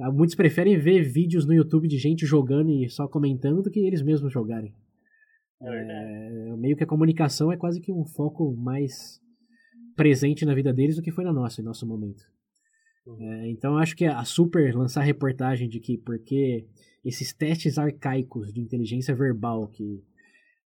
ah, 0.01 0.11
muitos 0.11 0.35
preferem 0.35 0.79
ver 0.79 1.03
vídeos 1.03 1.47
no 1.47 1.55
YouTube 1.55 1.87
de 1.87 1.99
gente 1.99 2.27
jogando 2.27 2.71
e 2.71 2.89
só 2.89 3.07
comentando 3.07 3.63
do 3.63 3.71
que 3.71 3.81
eles 3.81 4.03
mesmos 4.03 4.33
jogarem. 4.33 4.75
É. 5.63 6.53
É, 6.53 6.57
meio 6.57 6.77
que 6.77 6.85
a 6.85 6.87
comunicação 6.87 7.53
é 7.53 7.57
quase 7.57 7.81
que 7.81 7.93
um 7.93 8.05
foco 8.05 8.57
mais 8.57 9.21
presente 9.95 10.45
na 10.45 10.55
vida 10.55 10.73
deles 10.73 10.97
do 10.97 11.03
que 11.03 11.13
foi 11.13 11.25
na 11.25 11.33
nossa, 11.33 11.61
em 11.61 11.65
nosso 11.65 11.87
momento. 11.87 12.23
É, 13.07 13.49
então 13.49 13.77
acho 13.77 13.97
que 13.97 14.05
a 14.05 14.25
Super 14.25 14.75
lançar 14.75 15.03
reportagem 15.03 15.69
de 15.69 15.81
que 15.81 15.99
porque 15.99 16.67
esses 17.05 17.33
testes 17.33 17.79
arcaicos 17.79 18.53
de 18.53 18.61
inteligência 18.61 19.15
verbal 19.15 19.67
que 19.69 20.03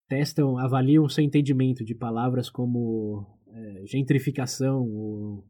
testam, 0.08 0.58
avaliam 0.58 1.04
o 1.04 1.08
seu 1.08 1.24
entendimento 1.24 1.84
de 1.84 1.94
palavras 1.94 2.50
como 2.50 3.26
é, 3.48 3.86
gentrificação, 3.86 4.82
ou, 4.82 5.44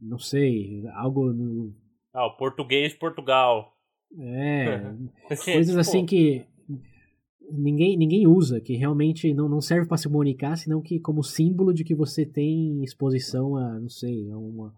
não 0.00 0.18
sei, 0.18 0.82
algo 0.94 1.32
no, 1.32 1.74
Ah, 2.12 2.26
o 2.26 2.36
português 2.36 2.94
Portugal. 2.94 3.76
é, 4.18 4.92
Tipo, 5.28 5.44
coisas 5.44 5.76
assim 5.76 6.06
que 6.06 6.46
ninguém, 7.50 7.96
ninguém 7.96 8.26
usa, 8.26 8.60
que 8.60 8.74
realmente 8.74 9.34
não, 9.34 9.48
não 9.48 9.60
serve 9.60 9.86
para 9.86 9.98
se 9.98 10.08
comunicar, 10.08 10.56
senão 10.56 10.80
que 10.80 10.98
como 11.00 11.22
símbolo 11.22 11.74
de 11.74 11.84
que 11.84 11.94
você 11.94 12.24
tem 12.24 12.82
exposição 12.82 13.56
a, 13.56 13.78
não 13.78 13.88
sei, 13.88 14.30
a 14.30 14.38
uma 14.38 14.74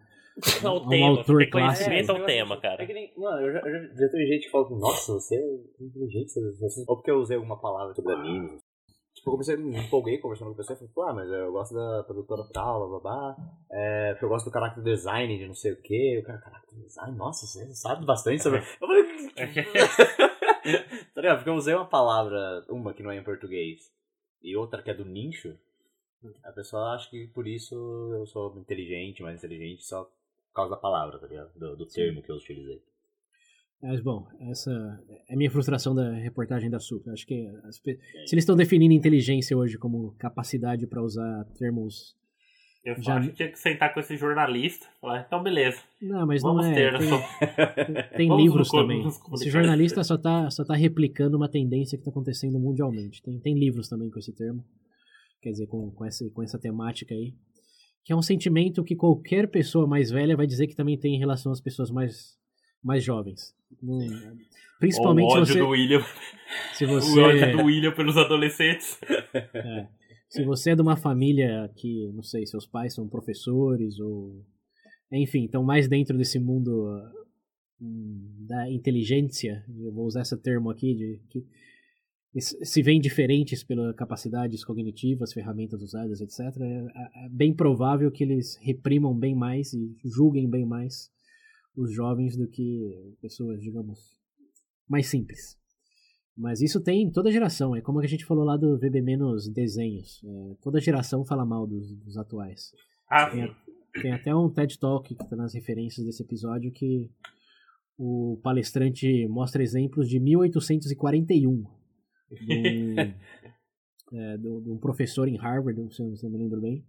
É 0.62 0.68
o 0.68 0.76
um 0.76 0.88
tema, 0.88 1.06
autor 1.08 1.38
tem 1.38 1.50
clássico. 1.50 1.84
conhecimento 1.88 2.10
ao 2.10 2.18
eu 2.18 2.26
tema, 2.26 2.60
cara. 2.60 2.82
É 2.82 2.86
que 2.86 2.92
nem, 2.92 3.12
mano, 3.16 3.40
eu 3.46 3.52
já, 3.54 3.58
eu 3.60 3.72
já, 3.72 3.94
já 3.94 4.08
teve 4.10 4.26
gente 4.26 4.44
que 4.44 4.50
fala, 4.50 4.68
nossa, 4.70 5.14
você 5.14 5.34
é 5.36 5.84
inteligente, 5.84 6.30
você, 6.30 6.40
você- 6.58 6.84
ou 6.86 6.96
porque 6.96 7.10
eu 7.10 7.16
usei 7.18 7.36
alguma 7.36 7.58
palavra 7.58 7.94
sobre 7.94 8.12
animes. 8.12 8.60
Tipo, 9.14 9.30
eu 9.30 9.32
comecei, 9.32 9.56
me 9.56 9.78
empolguei 9.78 10.18
conversando 10.18 10.48
com 10.48 10.54
a 10.54 10.56
pessoa 10.58 10.76
e 10.76 10.78
falei, 10.78 10.92
pô, 10.94 11.02
ah, 11.04 11.14
mas 11.14 11.30
eu 11.30 11.50
gosto 11.50 11.74
da 11.74 12.04
produtora 12.04 12.42
tal, 12.52 12.80
blá 12.80 13.00
blá 13.00 13.00
blá, 13.00 13.36
é, 13.72 14.10
porque 14.12 14.24
eu 14.26 14.28
gosto 14.28 14.44
do 14.44 14.52
character 14.52 14.82
design 14.84 15.38
de 15.38 15.46
não 15.46 15.54
sei 15.54 15.72
o 15.72 15.80
que, 15.80 16.18
o 16.18 16.22
cara, 16.22 16.38
character 16.38 16.78
design, 16.80 17.16
nossa, 17.16 17.46
você 17.46 17.74
sabe 17.74 18.04
bastante 18.04 18.42
sobre... 18.42 18.58
Eu 18.78 18.86
falei, 18.86 19.04
tá 21.14 21.20
ligado? 21.20 21.36
Porque 21.38 21.50
eu 21.50 21.54
usei 21.54 21.74
uma 21.74 21.86
palavra, 21.86 22.62
uma 22.68 22.92
que 22.92 23.02
não 23.02 23.10
é 23.10 23.16
em 23.16 23.24
português, 23.24 23.90
e 24.42 24.54
outra 24.54 24.82
que 24.82 24.90
é 24.90 24.94
do 24.94 25.04
nicho, 25.04 25.56
a 26.44 26.52
pessoa 26.52 26.94
acha 26.94 27.08
que 27.08 27.26
por 27.28 27.46
isso 27.46 27.74
eu 28.14 28.26
sou 28.26 28.54
inteligente, 28.58 29.22
mais 29.22 29.38
inteligente, 29.38 29.82
só 29.84 30.06
causa 30.56 30.70
da 30.74 30.76
palavra, 30.80 31.18
tá 31.18 31.26
ligado? 31.26 31.50
Do, 31.56 31.76
do 31.76 31.86
termo 31.86 32.22
que 32.22 32.30
eu 32.30 32.36
utilizei. 32.36 32.80
Mas, 33.82 34.00
bom, 34.00 34.26
essa 34.40 34.70
é 35.28 35.34
a 35.34 35.36
minha 35.36 35.50
frustração 35.50 35.94
da 35.94 36.10
reportagem 36.14 36.70
da 36.70 36.80
Super. 36.80 37.12
Acho 37.12 37.26
que 37.26 37.46
as 37.64 37.78
pe- 37.78 37.98
se 38.26 38.34
eles 38.34 38.42
estão 38.42 38.56
definindo 38.56 38.94
inteligência 38.94 39.56
hoje 39.56 39.76
como 39.78 40.12
capacidade 40.18 40.86
para 40.86 41.02
usar 41.02 41.44
termos. 41.58 42.16
Eu 42.82 43.00
Já- 43.02 43.18
acho 43.18 43.28
que 43.30 43.34
tinha 43.36 43.50
que 43.50 43.58
sentar 43.58 43.92
com 43.92 44.00
esse 44.00 44.16
jornalista. 44.16 44.86
Falar, 45.00 45.24
então 45.26 45.42
beleza. 45.42 45.82
Não, 46.00 46.26
mas 46.26 46.40
Vamos 46.40 46.64
não 46.64 46.72
é. 46.72 46.74
ter. 46.74 46.98
Tem, 46.98 47.08
só- 47.08 47.18
tem 48.16 48.28
Vamos 48.28 48.42
livros 48.44 48.68
também. 48.70 49.06
Esse 49.06 49.20
comunicar. 49.20 49.50
jornalista 49.50 50.04
só 50.04 50.16
tá, 50.16 50.48
só 50.50 50.64
tá 50.64 50.74
replicando 50.74 51.36
uma 51.36 51.48
tendência 51.48 51.98
que 51.98 52.00
está 52.00 52.10
acontecendo 52.10 52.58
mundialmente. 52.58 53.20
Tem, 53.22 53.38
tem 53.40 53.58
livros 53.58 53.88
também 53.88 54.08
com 54.08 54.18
esse 54.18 54.32
termo. 54.32 54.64
Quer 55.42 55.50
dizer, 55.50 55.66
com, 55.66 55.90
com, 55.90 56.04
essa, 56.04 56.28
com 56.30 56.42
essa 56.42 56.58
temática 56.58 57.14
aí. 57.14 57.34
Que 58.06 58.12
é 58.12 58.16
um 58.16 58.22
sentimento 58.22 58.84
que 58.84 58.94
qualquer 58.94 59.48
pessoa 59.48 59.84
mais 59.86 60.12
velha 60.12 60.36
vai 60.36 60.46
dizer 60.46 60.68
que 60.68 60.76
também 60.76 60.96
tem 60.96 61.16
em 61.16 61.18
relação 61.18 61.50
às 61.50 61.60
pessoas 61.60 61.90
mais, 61.90 62.38
mais 62.82 63.02
jovens. 63.02 63.52
Principalmente 64.78 65.26
o 65.26 65.40
ódio 65.40 65.46
você. 65.46 65.58
do 65.58 65.68
William. 65.68 66.04
Se 66.72 66.84
O 66.84 66.88
você 66.88 67.20
ódio 67.20 67.56
do 67.56 67.64
William 67.64 67.92
pelos 67.92 68.16
adolescentes. 68.16 68.96
É. 69.52 69.88
Se 70.28 70.44
você 70.44 70.70
é 70.70 70.76
de 70.76 70.82
uma 70.82 70.96
família 70.96 71.70
que, 71.76 72.10
não 72.12 72.22
sei, 72.22 72.46
seus 72.46 72.66
pais 72.66 72.94
são 72.94 73.08
professores 73.08 73.98
ou. 73.98 74.44
Enfim, 75.10 75.44
estão 75.44 75.64
mais 75.64 75.88
dentro 75.88 76.16
desse 76.16 76.38
mundo 76.38 76.88
hum, 77.80 78.46
da 78.46 78.70
inteligência, 78.70 79.64
eu 79.68 79.92
vou 79.92 80.04
usar 80.04 80.22
esse 80.22 80.36
termo 80.36 80.70
aqui, 80.70 80.94
de 80.94 81.20
que 81.28 81.44
se 82.40 82.82
veem 82.82 83.00
diferentes 83.00 83.64
pelas 83.64 83.94
capacidades 83.96 84.64
cognitivas, 84.64 85.32
ferramentas 85.32 85.80
usadas, 85.82 86.20
etc., 86.20 86.40
é, 86.60 87.24
é 87.24 87.28
bem 87.30 87.54
provável 87.54 88.10
que 88.10 88.22
eles 88.22 88.56
reprimam 88.60 89.14
bem 89.16 89.34
mais 89.34 89.72
e 89.72 89.96
julguem 90.04 90.48
bem 90.48 90.66
mais 90.66 91.10
os 91.76 91.92
jovens 91.92 92.36
do 92.36 92.48
que 92.48 93.14
pessoas, 93.20 93.60
digamos, 93.60 93.98
mais 94.88 95.06
simples. 95.06 95.58
Mas 96.36 96.60
isso 96.60 96.82
tem 96.82 97.02
em 97.02 97.10
toda 97.10 97.32
geração. 97.32 97.74
É 97.74 97.80
como 97.80 98.00
a 98.00 98.06
gente 98.06 98.26
falou 98.26 98.44
lá 98.44 98.56
do 98.56 98.76
VB 98.76 99.00
menos 99.00 99.48
desenhos. 99.48 100.22
É, 100.22 100.54
toda 100.62 100.80
geração 100.80 101.24
fala 101.24 101.46
mal 101.46 101.66
dos, 101.66 101.96
dos 101.96 102.18
atuais. 102.18 102.72
Ah, 103.10 103.30
Tem, 103.30 103.56
tem 104.02 104.12
até 104.12 104.34
um 104.34 104.50
TED 104.50 104.78
Talk 104.78 105.14
que 105.14 105.22
está 105.22 105.34
nas 105.36 105.54
referências 105.54 106.04
desse 106.04 106.22
episódio 106.22 106.70
que 106.70 107.10
o 107.96 108.38
palestrante 108.42 109.26
mostra 109.28 109.62
exemplos 109.62 110.06
de 110.06 110.20
1841 110.20 111.64
de 112.30 112.54
um, 112.54 112.94
é, 114.18 114.36
de 114.36 114.48
um- 114.48 114.60
de 114.62 114.70
um 114.70 114.78
professor 114.78 115.28
em 115.28 115.36
Harvard, 115.36 115.78
se 115.94 116.02
eu 116.02 116.16
se 116.16 116.24
eu 116.26 116.30
me 116.30 116.38
lembro 116.38 116.60
bem. 116.60 116.84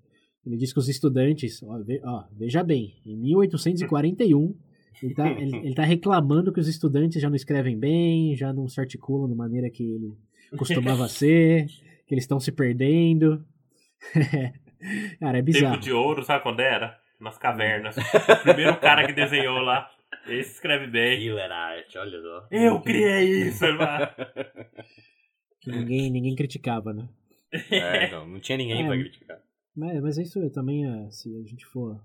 Ele 0.46 0.56
diz 0.58 0.72
que 0.72 0.80
os 0.80 0.88
estudantes, 0.88 1.62
ó, 1.64 1.78
ve- 1.84 2.02
ó, 2.06 2.24
veja 2.32 2.64
bem, 2.64 3.02
em 3.06 3.18
1841 3.18 4.56
ele 5.04 5.12
está 5.12 5.30
ele, 5.30 5.56
ele 5.58 5.76
tá 5.76 5.84
reclamando 5.84 6.52
que 6.54 6.60
os 6.60 6.68
estudantes 6.68 7.22
já 7.22 7.30
não 7.30 7.36
escrevem 7.36 7.78
bem, 7.78 8.36
já 8.36 8.52
não 8.54 8.68
se 8.68 8.80
articulam 8.80 9.30
da 9.30 9.36
maneira 9.36 9.70
que 9.70 9.84
ele 9.84 10.14
costumava 10.58 11.08
ser, 11.10 11.68
que 12.08 12.14
eles 12.16 12.24
estão 12.24 12.40
se 12.40 12.52
perdendo. 12.52 13.46
Cara, 15.20 15.38
é 15.40 15.42
tempo 15.42 15.46
bizarro. 15.46 15.80
de 15.80 15.92
ouro, 15.92 16.24
sabe 16.24 16.44
quando 16.44 16.60
era? 16.62 16.98
Nas 17.20 17.38
cavernas. 17.38 17.96
O 17.98 18.44
primeiro 18.44 18.80
cara 18.80 19.06
que 19.08 19.12
desenhou 19.14 19.58
lá. 19.60 19.90
Esse 20.28 20.52
escreve 20.54 20.86
bem. 20.88 21.20
Killer 21.20 21.52
art, 21.52 21.96
olha 21.96 22.22
só. 22.22 22.48
Eu 22.52 22.80
criei 22.82 23.48
isso, 23.48 23.66
irmão. 23.66 23.88
Que 25.72 25.78
ninguém, 25.80 26.10
ninguém 26.12 26.36
criticava, 26.36 26.94
né? 26.94 27.10
É, 27.72 28.06
então, 28.08 28.28
não 28.28 28.40
tinha 28.40 28.58
ninguém 28.58 28.84
É. 28.84 28.88
pra 28.88 28.98
criticar. 28.98 29.42
Mas, 29.76 30.02
mas 30.02 30.18
isso 30.18 30.50
também, 30.50 30.86
é, 30.86 31.10
se 31.12 31.36
a 31.36 31.44
gente 31.44 31.66
for 31.66 32.02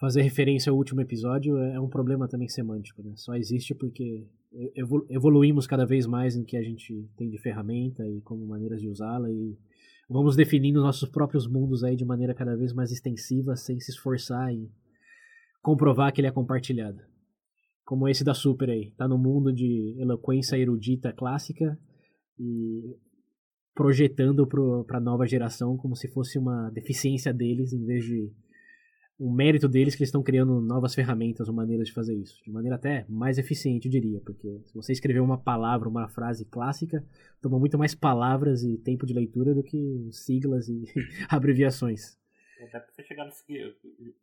fazer 0.00 0.22
referência 0.22 0.70
ao 0.70 0.76
último 0.76 1.00
episódio, 1.00 1.58
é 1.58 1.74
é 1.74 1.80
um 1.80 1.88
problema 1.88 2.28
também 2.28 2.48
semântico, 2.48 3.02
né? 3.02 3.12
Só 3.16 3.34
existe 3.34 3.74
porque 3.74 4.26
evolu- 4.74 5.06
evoluímos 5.10 5.66
cada 5.66 5.84
vez 5.84 6.06
mais 6.06 6.36
no 6.36 6.44
que 6.44 6.56
a 6.56 6.62
gente 6.62 7.08
tem 7.16 7.28
de 7.28 7.38
ferramenta 7.38 8.06
e 8.06 8.20
como 8.22 8.46
maneiras 8.46 8.80
de 8.80 8.88
usá-la 8.88 9.30
e 9.30 9.56
vamos 10.08 10.36
definindo 10.36 10.80
nossos 10.80 11.08
próprios 11.08 11.46
mundos 11.46 11.82
aí 11.84 11.96
de 11.96 12.04
maneira 12.04 12.32
cada 12.34 12.56
vez 12.56 12.72
mais 12.72 12.90
extensiva, 12.92 13.56
sem 13.56 13.78
se 13.80 13.90
esforçar 13.90 14.52
em 14.52 14.70
comprovar 15.62 16.12
que 16.12 16.20
ele 16.20 16.28
é 16.28 16.32
compartilhado. 16.32 17.02
Como 17.84 18.08
esse 18.08 18.22
da 18.24 18.34
Super 18.34 18.70
aí, 18.70 18.90
tá 18.92 19.08
no 19.08 19.18
mundo 19.18 19.52
de 19.52 19.94
eloquência 19.98 20.56
erudita 20.56 21.12
clássica 21.12 21.78
e 22.38 22.96
projetando 23.74 24.46
para 24.46 24.98
a 24.98 25.00
nova 25.00 25.26
geração 25.26 25.76
como 25.76 25.94
se 25.94 26.08
fosse 26.08 26.38
uma 26.38 26.70
deficiência 26.70 27.32
deles, 27.32 27.72
em 27.72 27.84
vez 27.84 28.04
de 28.04 28.32
um 29.20 29.32
mérito 29.32 29.68
deles 29.68 29.94
que 29.96 30.02
eles 30.02 30.08
estão 30.08 30.22
criando 30.22 30.60
novas 30.60 30.94
ferramentas 30.94 31.48
ou 31.48 31.54
maneiras 31.54 31.88
de 31.88 31.92
fazer 31.94 32.14
isso, 32.14 32.40
de 32.44 32.52
maneira 32.52 32.76
até 32.76 33.04
mais 33.08 33.36
eficiente, 33.36 33.86
eu 33.86 33.90
diria, 33.92 34.20
porque 34.20 34.60
se 34.64 34.74
você 34.74 34.92
escrever 34.92 35.20
uma 35.20 35.36
palavra, 35.38 35.88
uma 35.88 36.08
frase 36.08 36.44
clássica, 36.44 37.04
toma 37.40 37.58
muito 37.58 37.76
mais 37.76 37.94
palavras 37.96 38.62
e 38.62 38.78
tempo 38.78 39.04
de 39.06 39.12
leitura 39.14 39.54
do 39.54 39.62
que 39.62 40.08
siglas 40.12 40.68
e 40.68 40.84
abreviações. 41.28 42.16
Até 42.62 42.78
pra 42.80 42.90
você 42.92 43.02
chegar 43.04 43.24
nesse. 43.24 43.44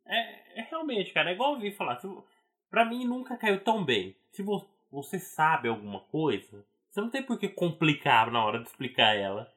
É, 0.06 0.60
é 0.62 0.68
realmente, 0.70 1.14
cara, 1.14 1.30
é 1.32 1.34
igual 1.34 1.52
eu 1.52 1.56
ouvi 1.56 1.72
falar. 1.72 1.98
Se, 2.00 2.08
pra 2.70 2.84
mim 2.90 3.06
nunca 3.06 3.38
caiu 3.38 3.62
tão 3.64 3.84
bem. 3.86 4.16
Se 4.32 4.44
vo- 4.44 4.66
você 4.92 5.18
sabe 5.20 5.68
alguma 5.70 6.02
coisa, 6.02 6.66
você 6.96 7.02
não 7.02 7.10
tem 7.10 7.22
por 7.22 7.38
que 7.38 7.50
complicar 7.50 8.32
na 8.32 8.44
hora 8.44 8.60
de 8.60 8.68
explicar 8.70 9.16
ela. 9.16 9.52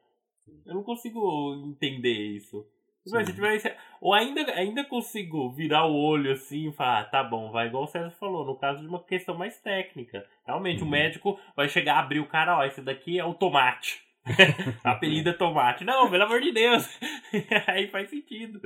Eu 0.66 0.74
não 0.74 0.82
consigo 0.82 1.54
entender 1.66 2.12
isso. 2.36 2.66
Mas 3.10 3.26
tiver- 3.32 3.78
ou 4.00 4.12
ainda, 4.12 4.40
ainda 4.52 4.84
consigo 4.84 5.48
virar 5.52 5.86
o 5.86 5.94
olho 5.94 6.32
assim 6.32 6.68
e 6.68 6.72
falar, 6.72 7.00
ah, 7.00 7.04
tá 7.04 7.22
bom, 7.24 7.50
vai 7.50 7.68
igual 7.68 7.84
o 7.84 7.86
César 7.86 8.10
falou, 8.10 8.44
no 8.44 8.56
caso 8.56 8.80
de 8.82 8.88
uma 8.88 9.02
questão 9.02 9.34
mais 9.36 9.56
técnica. 9.60 10.26
Realmente, 10.44 10.82
o 10.82 10.86
médico 10.86 11.38
vai 11.56 11.68
chegar, 11.68 11.98
abrir 12.00 12.20
o 12.20 12.26
cara, 12.26 12.58
ó, 12.58 12.64
esse 12.64 12.82
daqui 12.82 13.18
é 13.18 13.24
o 13.24 13.32
tomate. 13.34 14.02
Apelido 14.84 15.30
é 15.30 15.32
tomate. 15.32 15.84
Não, 15.84 16.10
pelo 16.10 16.24
amor 16.24 16.40
de 16.40 16.50
Deus. 16.52 16.86
Aí 17.68 17.86
faz 17.88 18.10
sentido. 18.10 18.60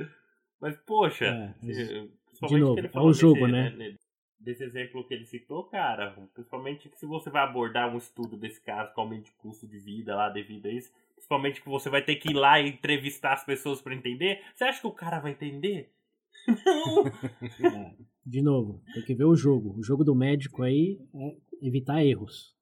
Mas, 0.59 0.75
poxa, 0.85 1.25
É, 1.25 1.53
mas- 1.61 1.77
eh, 1.79 2.07
de 2.47 2.57
novo, 2.57 2.79
é 2.79 2.99
o 2.99 3.13
jogo, 3.13 3.47
né? 3.47 3.69
né, 3.69 3.95
desse 4.43 4.63
exemplo 4.63 5.05
que 5.07 5.13
ele 5.13 5.25
citou, 5.25 5.63
cara, 5.65 6.11
principalmente 6.33 6.89
que 6.89 6.97
se 6.97 7.05
você 7.05 7.29
vai 7.29 7.43
abordar 7.43 7.93
um 7.93 7.97
estudo 7.97 8.37
desse 8.37 8.61
caso, 8.61 8.93
com 8.93 9.01
aumento 9.01 9.25
de 9.25 9.31
custo 9.33 9.67
de 9.67 9.79
vida 9.79 10.15
lá 10.15 10.29
devido 10.29 10.67
a 10.67 10.71
isso, 10.71 10.91
principalmente 11.15 11.61
que 11.61 11.69
você 11.69 11.89
vai 11.89 12.03
ter 12.03 12.15
que 12.17 12.31
ir 12.31 12.33
lá 12.33 12.59
e 12.59 12.69
entrevistar 12.69 13.33
as 13.33 13.45
pessoas 13.45 13.81
para 13.81 13.95
entender, 13.95 14.41
você 14.53 14.65
acha 14.65 14.81
que 14.81 14.87
o 14.87 14.91
cara 14.91 15.19
vai 15.19 15.31
entender? 15.31 15.91
Não! 17.59 17.87
É, 17.87 17.95
de 18.25 18.41
novo, 18.41 18.81
tem 18.93 19.03
que 19.03 19.15
ver 19.15 19.25
o 19.25 19.35
jogo. 19.35 19.77
O 19.77 19.83
jogo 19.83 20.03
do 20.03 20.15
médico 20.15 20.63
aí 20.63 20.99
é 21.15 21.37
evitar 21.61 22.03
erros. 22.03 22.53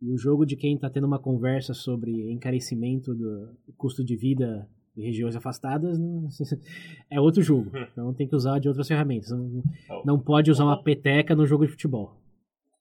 E 0.00 0.12
o 0.12 0.18
jogo 0.18 0.44
de 0.44 0.56
quem 0.56 0.74
está 0.74 0.90
tendo 0.90 1.06
uma 1.06 1.20
conversa 1.20 1.72
sobre 1.72 2.30
encarecimento 2.30 3.14
do 3.14 3.56
custo 3.76 4.04
de 4.04 4.16
vida 4.16 4.68
em 4.96 5.02
regiões 5.02 5.36
afastadas 5.36 5.98
é 7.10 7.20
outro 7.20 7.42
jogo. 7.42 7.70
Então 7.92 8.14
tem 8.14 8.26
que 8.26 8.34
usar 8.34 8.58
de 8.58 8.68
outras 8.68 8.88
ferramentas. 8.88 9.30
Não, 9.30 9.62
não 10.04 10.18
pode 10.18 10.50
usar 10.50 10.64
uma 10.64 10.82
peteca 10.82 11.34
no 11.34 11.46
jogo 11.46 11.66
de 11.66 11.72
futebol. 11.72 12.16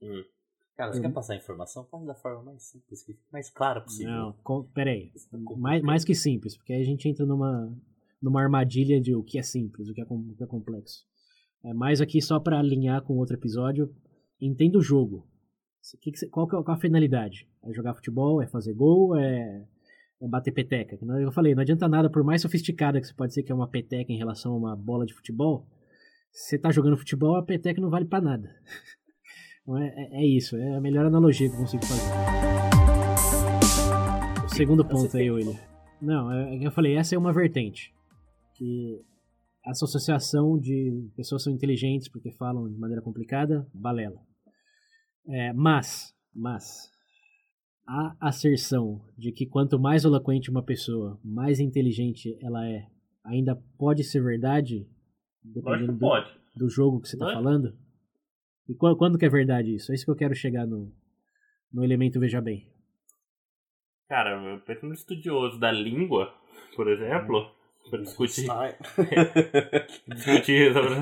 Hum. 0.01 0.23
Cara, 0.78 0.91
você 0.91 1.01
quer 1.01 1.13
passar 1.13 1.36
informação? 1.36 1.86
Faz 1.86 2.06
da 2.06 2.13
forma 2.13 2.43
mais 2.43 2.63
simples, 2.63 3.06
mais 3.32 3.49
clara 3.49 3.80
possível. 3.80 4.12
Não, 4.12 4.34
com, 4.43 4.63
peraí. 4.63 5.12
Mais, 5.58 5.82
mais 5.82 6.04
que 6.04 6.13
simples, 6.13 6.58
porque 6.58 6.73
aí 6.73 6.82
a 6.82 6.86
gente 6.86 7.08
entra 7.08 7.25
numa, 7.25 7.73
numa 8.21 8.41
armadilha 8.41 8.99
de 8.99 9.15
o 9.15 9.23
que 9.23 9.39
é 9.39 9.43
simples, 9.43 9.88
o 9.88 9.93
que 9.93 10.01
é, 10.01 10.06
o 10.10 10.36
que 10.36 10.43
é 10.43 10.47
complexo. 10.47 11.06
É 11.63 11.73
mais 11.73 12.01
aqui 12.01 12.21
só 12.21 12.39
para 12.39 12.60
alinhar 12.60 13.01
com 13.04 13.17
outro 13.17 13.38
episódio. 13.38 13.89
Entenda 14.39 14.78
o 14.78 14.82
jogo. 14.82 15.25
Que 16.01 16.12
que, 16.12 16.28
qual, 16.28 16.45
que 16.45 16.56
é, 16.56 16.62
qual 16.62 16.75
a 16.75 16.80
finalidade? 16.80 17.47
É 17.63 17.73
jogar 17.73 17.93
futebol? 17.93 18.41
É 18.41 18.47
fazer 18.47 18.73
gol? 18.73 19.15
É 19.15 19.65
bater 20.21 20.51
peteca. 20.51 20.97
Eu 21.19 21.32
falei, 21.32 21.54
não 21.54 21.62
adianta 21.62 21.88
nada, 21.88 22.10
por 22.10 22.23
mais 22.23 22.41
sofisticada 22.41 22.99
que 22.99 23.08
você 23.08 23.13
pode 23.13 23.34
ser 23.34 23.43
que 23.43 23.51
é 23.51 23.56
uma 23.56 23.69
peteca 23.69 24.12
em 24.12 24.17
relação 24.17 24.54
a 24.54 24.58
uma 24.58 24.75
bola 24.75 25.06
de 25.06 25.13
futebol, 25.13 25.67
se 26.32 26.49
você 26.49 26.60
tá 26.60 26.71
jogando 26.71 26.97
futebol, 26.97 27.38
a 27.38 27.43
peteca 27.43 27.80
não 27.80 27.89
vale 27.89 28.06
para 28.06 28.23
nada. 28.23 28.49
Então 29.67 29.80
é, 29.80 29.88
é, 29.88 30.21
é, 30.21 30.28
isso, 30.28 30.56
é 30.56 30.75
a 30.75 30.80
melhor 30.80 31.08
analogia 31.08 31.49
que 31.49 31.56
eu 31.56 31.60
consigo 31.60 31.84
fazer. 31.86 32.12
O 34.45 34.49
segundo 34.49 34.86
ponto 34.86 35.17
aí, 35.17 35.32
William. 35.32 35.60
Não, 35.99 36.32
é, 36.32 36.56
é 36.56 36.67
eu 36.67 36.69
falei, 36.69 36.95
essa 36.95 37.15
é 37.15 37.17
uma 37.17 37.34
vertente. 37.34 37.91
Que 38.54 39.01
essa 39.65 39.86
associação 39.86 40.60
de 40.60 41.10
pessoas 41.15 41.41
são 41.41 41.51
inteligentes 41.51 42.08
porque 42.08 42.32
falam 42.34 42.69
de 42.69 42.78
maneira 42.78 43.01
complicada, 43.01 43.67
balela. 43.73 44.21
É, 45.28 45.51
mas, 45.54 46.13
mas, 46.32 46.91
a 47.88 48.15
asserção 48.19 49.02
de 49.17 49.32
que 49.32 49.45
quanto 49.45 49.80
mais 49.80 50.04
eloquente 50.04 50.50
uma 50.50 50.63
pessoa, 50.63 51.19
mais 51.24 51.60
inteligente 51.60 52.38
ela 52.41 52.67
é, 52.67 52.88
ainda 53.24 53.56
pode 53.78 54.04
ser 54.04 54.21
verdade? 54.21 54.88
Dependendo 55.43 55.93
do, 55.93 56.00
pode. 56.00 56.32
do 56.56 56.67
jogo 56.67 57.00
que 57.00 57.08
você 57.08 57.15
está 57.15 57.32
falando? 57.32 57.78
E 58.67 58.74
quando, 58.74 58.98
quando 58.98 59.17
que 59.17 59.26
é 59.26 59.30
verdade 59.30 59.76
isso? 59.76 59.91
É 59.91 59.95
isso 59.95 60.06
que 60.06 60.12
eu 60.12 60.15
quero 60.15 60.34
chegar 60.34 60.65
no, 60.65 60.91
no 61.71 61.84
elemento 61.84 62.19
Veja 62.19 62.41
Bem. 62.41 62.67
Cara, 64.10 64.32
eu 64.32 64.60
penso 64.62 64.86
no 64.86 64.93
estudioso 64.93 65.60
da 65.60 65.71
língua, 65.71 66.34
por 66.76 66.88
exemplo, 66.88 67.39
hum. 67.39 67.89
para 67.89 68.02
discutir, 68.02 68.48
discutir 70.08 70.74
sobre 70.74 70.95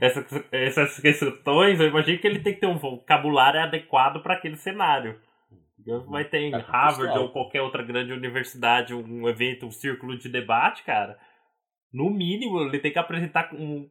essas, 0.00 0.44
essas 0.50 1.00
questões, 1.00 1.80
eu 1.80 1.88
imagino 1.88 2.18
que 2.18 2.26
ele 2.26 2.40
tem 2.40 2.54
que 2.54 2.60
ter 2.60 2.66
um 2.66 2.78
vocabulário 2.78 3.60
adequado 3.60 4.22
para 4.22 4.34
aquele 4.34 4.56
cenário. 4.56 5.18
Vai 6.06 6.24
ter 6.24 6.40
em 6.40 6.52
Harvard 6.52 7.18
ou 7.18 7.30
qualquer 7.30 7.62
outra 7.62 7.82
grande 7.82 8.12
universidade 8.12 8.94
um 8.94 9.28
evento, 9.28 9.66
um 9.66 9.70
círculo 9.70 10.16
de 10.16 10.28
debate, 10.28 10.84
cara. 10.84 11.18
No 11.92 12.10
mínimo, 12.10 12.60
ele 12.60 12.78
tem 12.78 12.92
que 12.92 12.98
apresentar 12.98 13.52
um. 13.54 13.88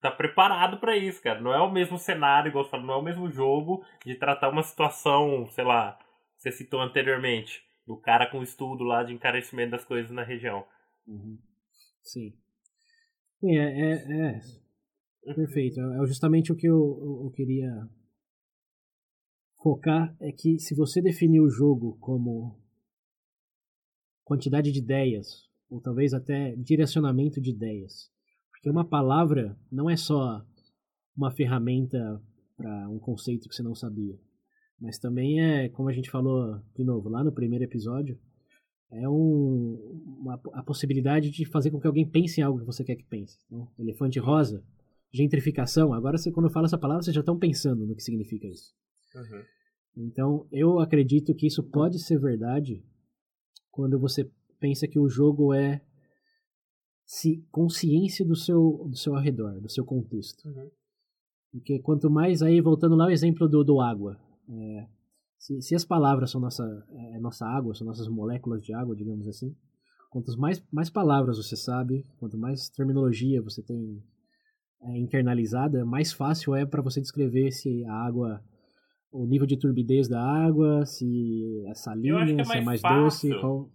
Tá 0.00 0.10
preparado 0.10 0.78
para 0.78 0.96
isso, 0.96 1.22
cara. 1.22 1.40
Não 1.40 1.52
é 1.52 1.60
o 1.60 1.70
mesmo 1.70 1.98
cenário, 1.98 2.48
igual 2.48 2.64
você 2.64 2.70
falou, 2.70 2.86
não 2.86 2.94
é 2.94 2.96
o 2.96 3.02
mesmo 3.02 3.30
jogo 3.30 3.84
de 4.04 4.14
tratar 4.14 4.48
uma 4.48 4.62
situação, 4.62 5.46
sei 5.50 5.64
lá, 5.64 5.98
você 6.36 6.50
citou 6.50 6.80
anteriormente, 6.80 7.62
do 7.86 7.98
cara 7.98 8.26
com 8.26 8.42
estudo 8.42 8.82
lá 8.82 9.02
de 9.02 9.12
encarecimento 9.12 9.72
das 9.72 9.84
coisas 9.84 10.10
na 10.10 10.22
região. 10.22 10.64
Uhum. 11.06 11.38
Sim. 12.02 12.32
Sim, 13.40 13.58
é, 13.58 13.92
é, 13.92 14.40
é, 15.26 15.34
Perfeito. 15.34 15.80
É 15.80 16.06
justamente 16.06 16.50
o 16.50 16.56
que 16.56 16.66
eu, 16.66 17.22
eu 17.24 17.30
queria 17.30 17.70
focar 19.62 20.14
é 20.20 20.32
que 20.32 20.58
se 20.58 20.74
você 20.74 21.00
definir 21.00 21.40
o 21.40 21.50
jogo 21.50 21.96
como 22.00 22.58
quantidade 24.24 24.72
de 24.72 24.78
ideias, 24.78 25.48
ou 25.68 25.80
talvez 25.80 26.14
até 26.14 26.54
direcionamento 26.56 27.40
de 27.40 27.50
ideias, 27.50 28.10
porque 28.50 28.70
uma 28.70 28.84
palavra 28.84 29.58
não 29.70 29.88
é 29.88 29.96
só 29.96 30.44
uma 31.16 31.30
ferramenta 31.30 32.22
para 32.56 32.88
um 32.88 32.98
conceito 32.98 33.48
que 33.48 33.54
você 33.54 33.62
não 33.62 33.74
sabia, 33.74 34.18
mas 34.80 34.98
também 34.98 35.40
é, 35.40 35.68
como 35.68 35.88
a 35.88 35.92
gente 35.92 36.10
falou 36.10 36.60
de 36.74 36.84
novo 36.84 37.08
lá 37.08 37.22
no 37.22 37.32
primeiro 37.32 37.64
episódio, 37.64 38.18
é 38.90 39.08
um, 39.08 40.00
uma, 40.20 40.40
a 40.52 40.62
possibilidade 40.62 41.30
de 41.30 41.44
fazer 41.44 41.70
com 41.70 41.80
que 41.80 41.86
alguém 41.86 42.08
pense 42.08 42.40
em 42.40 42.44
algo 42.44 42.58
que 42.58 42.66
você 42.66 42.82
quer 42.82 42.96
que 42.96 43.04
pense. 43.04 43.38
Então, 43.46 43.68
elefante 43.78 44.18
rosa, 44.18 44.64
gentrificação, 45.12 45.92
agora 45.92 46.18
você, 46.18 46.32
quando 46.32 46.50
fala 46.50 46.66
essa 46.66 46.78
palavra, 46.78 47.02
vocês 47.02 47.14
já 47.14 47.20
estão 47.20 47.38
pensando 47.38 47.86
no 47.86 47.94
que 47.94 48.02
significa 48.02 48.48
isso. 48.48 48.74
Uhum. 49.14 49.44
Então, 49.96 50.46
eu 50.52 50.78
acredito 50.78 51.34
que 51.34 51.46
isso 51.46 51.62
pode 51.62 51.98
ser 51.98 52.18
verdade 52.18 52.84
quando 53.70 53.98
você 53.98 54.30
pensa 54.58 54.86
que 54.86 54.98
o 54.98 55.08
jogo 55.08 55.52
é 55.52 55.80
se 57.04 57.44
consciência 57.50 58.24
do 58.24 58.36
seu 58.36 58.86
do 58.88 58.96
seu 58.96 59.16
arredor, 59.16 59.60
do 59.60 59.68
seu 59.68 59.84
contexto. 59.84 60.46
Uhum. 60.46 60.70
Porque 61.50 61.80
quanto 61.80 62.08
mais 62.08 62.42
aí 62.42 62.60
voltando 62.60 62.94
lá 62.94 63.06
o 63.06 63.10
exemplo 63.10 63.48
do, 63.48 63.64
do 63.64 63.80
água, 63.80 64.16
é, 64.48 64.86
se, 65.36 65.60
se, 65.60 65.74
as 65.74 65.84
palavras 65.84 66.30
são 66.30 66.40
nossa 66.40 66.64
é, 66.88 67.18
nossa 67.18 67.44
água, 67.44 67.74
são 67.74 67.86
nossas 67.86 68.06
moléculas 68.06 68.62
de 68.62 68.72
água, 68.72 68.94
digamos 68.94 69.26
assim, 69.26 69.56
quanto 70.10 70.38
mais 70.38 70.62
mais 70.70 70.88
palavras 70.88 71.36
você 71.36 71.56
sabe, 71.56 72.06
quanto 72.18 72.38
mais 72.38 72.68
terminologia 72.68 73.42
você 73.42 73.60
tem 73.60 74.00
é, 74.82 74.98
internalizada, 74.98 75.84
mais 75.84 76.12
fácil 76.12 76.54
é 76.54 76.64
para 76.64 76.82
você 76.82 77.00
descrever 77.00 77.50
se 77.50 77.84
a 77.86 78.06
água 78.06 78.40
o 79.12 79.26
nível 79.26 79.46
de 79.46 79.56
turbidez 79.56 80.08
da 80.08 80.22
água, 80.22 80.84
se 80.86 81.64
é 81.66 81.74
salina, 81.74 82.40
é 82.40 82.44
se 82.44 82.56
é 82.56 82.60
mais 82.60 82.80
fácil. 82.80 83.02
doce. 83.02 83.40
Qual... 83.40 83.70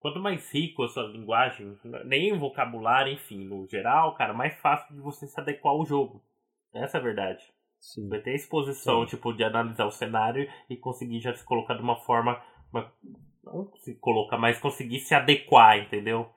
Quanto 0.00 0.20
mais 0.20 0.52
rico 0.52 0.82
a 0.82 0.88
sua 0.88 1.04
linguagem, 1.04 1.76
nem 2.04 2.32
o 2.32 2.38
vocabulário, 2.38 3.12
enfim, 3.12 3.44
no 3.44 3.66
geral, 3.66 4.14
cara, 4.14 4.34
mais 4.34 4.54
fácil 4.60 4.94
de 4.94 5.00
você 5.00 5.26
se 5.26 5.40
adequar 5.40 5.72
ao 5.72 5.86
jogo. 5.86 6.22
Essa 6.74 6.98
é 6.98 7.00
a 7.00 7.02
verdade. 7.04 7.42
Sim. 7.80 8.08
Vai 8.08 8.20
ter 8.20 8.34
exposição, 8.34 9.02
Sim. 9.02 9.16
tipo, 9.16 9.32
de 9.32 9.44
analisar 9.44 9.86
o 9.86 9.90
cenário 9.90 10.48
e 10.68 10.76
conseguir 10.76 11.20
já 11.20 11.34
se 11.34 11.44
colocar 11.44 11.74
de 11.74 11.82
uma 11.82 11.96
forma. 11.96 12.40
Uma, 12.72 12.92
não 13.42 13.70
se 13.76 13.94
colocar, 13.96 14.38
mas 14.38 14.58
conseguir 14.58 15.00
se 15.00 15.14
adequar, 15.14 15.78
entendeu? 15.78 16.28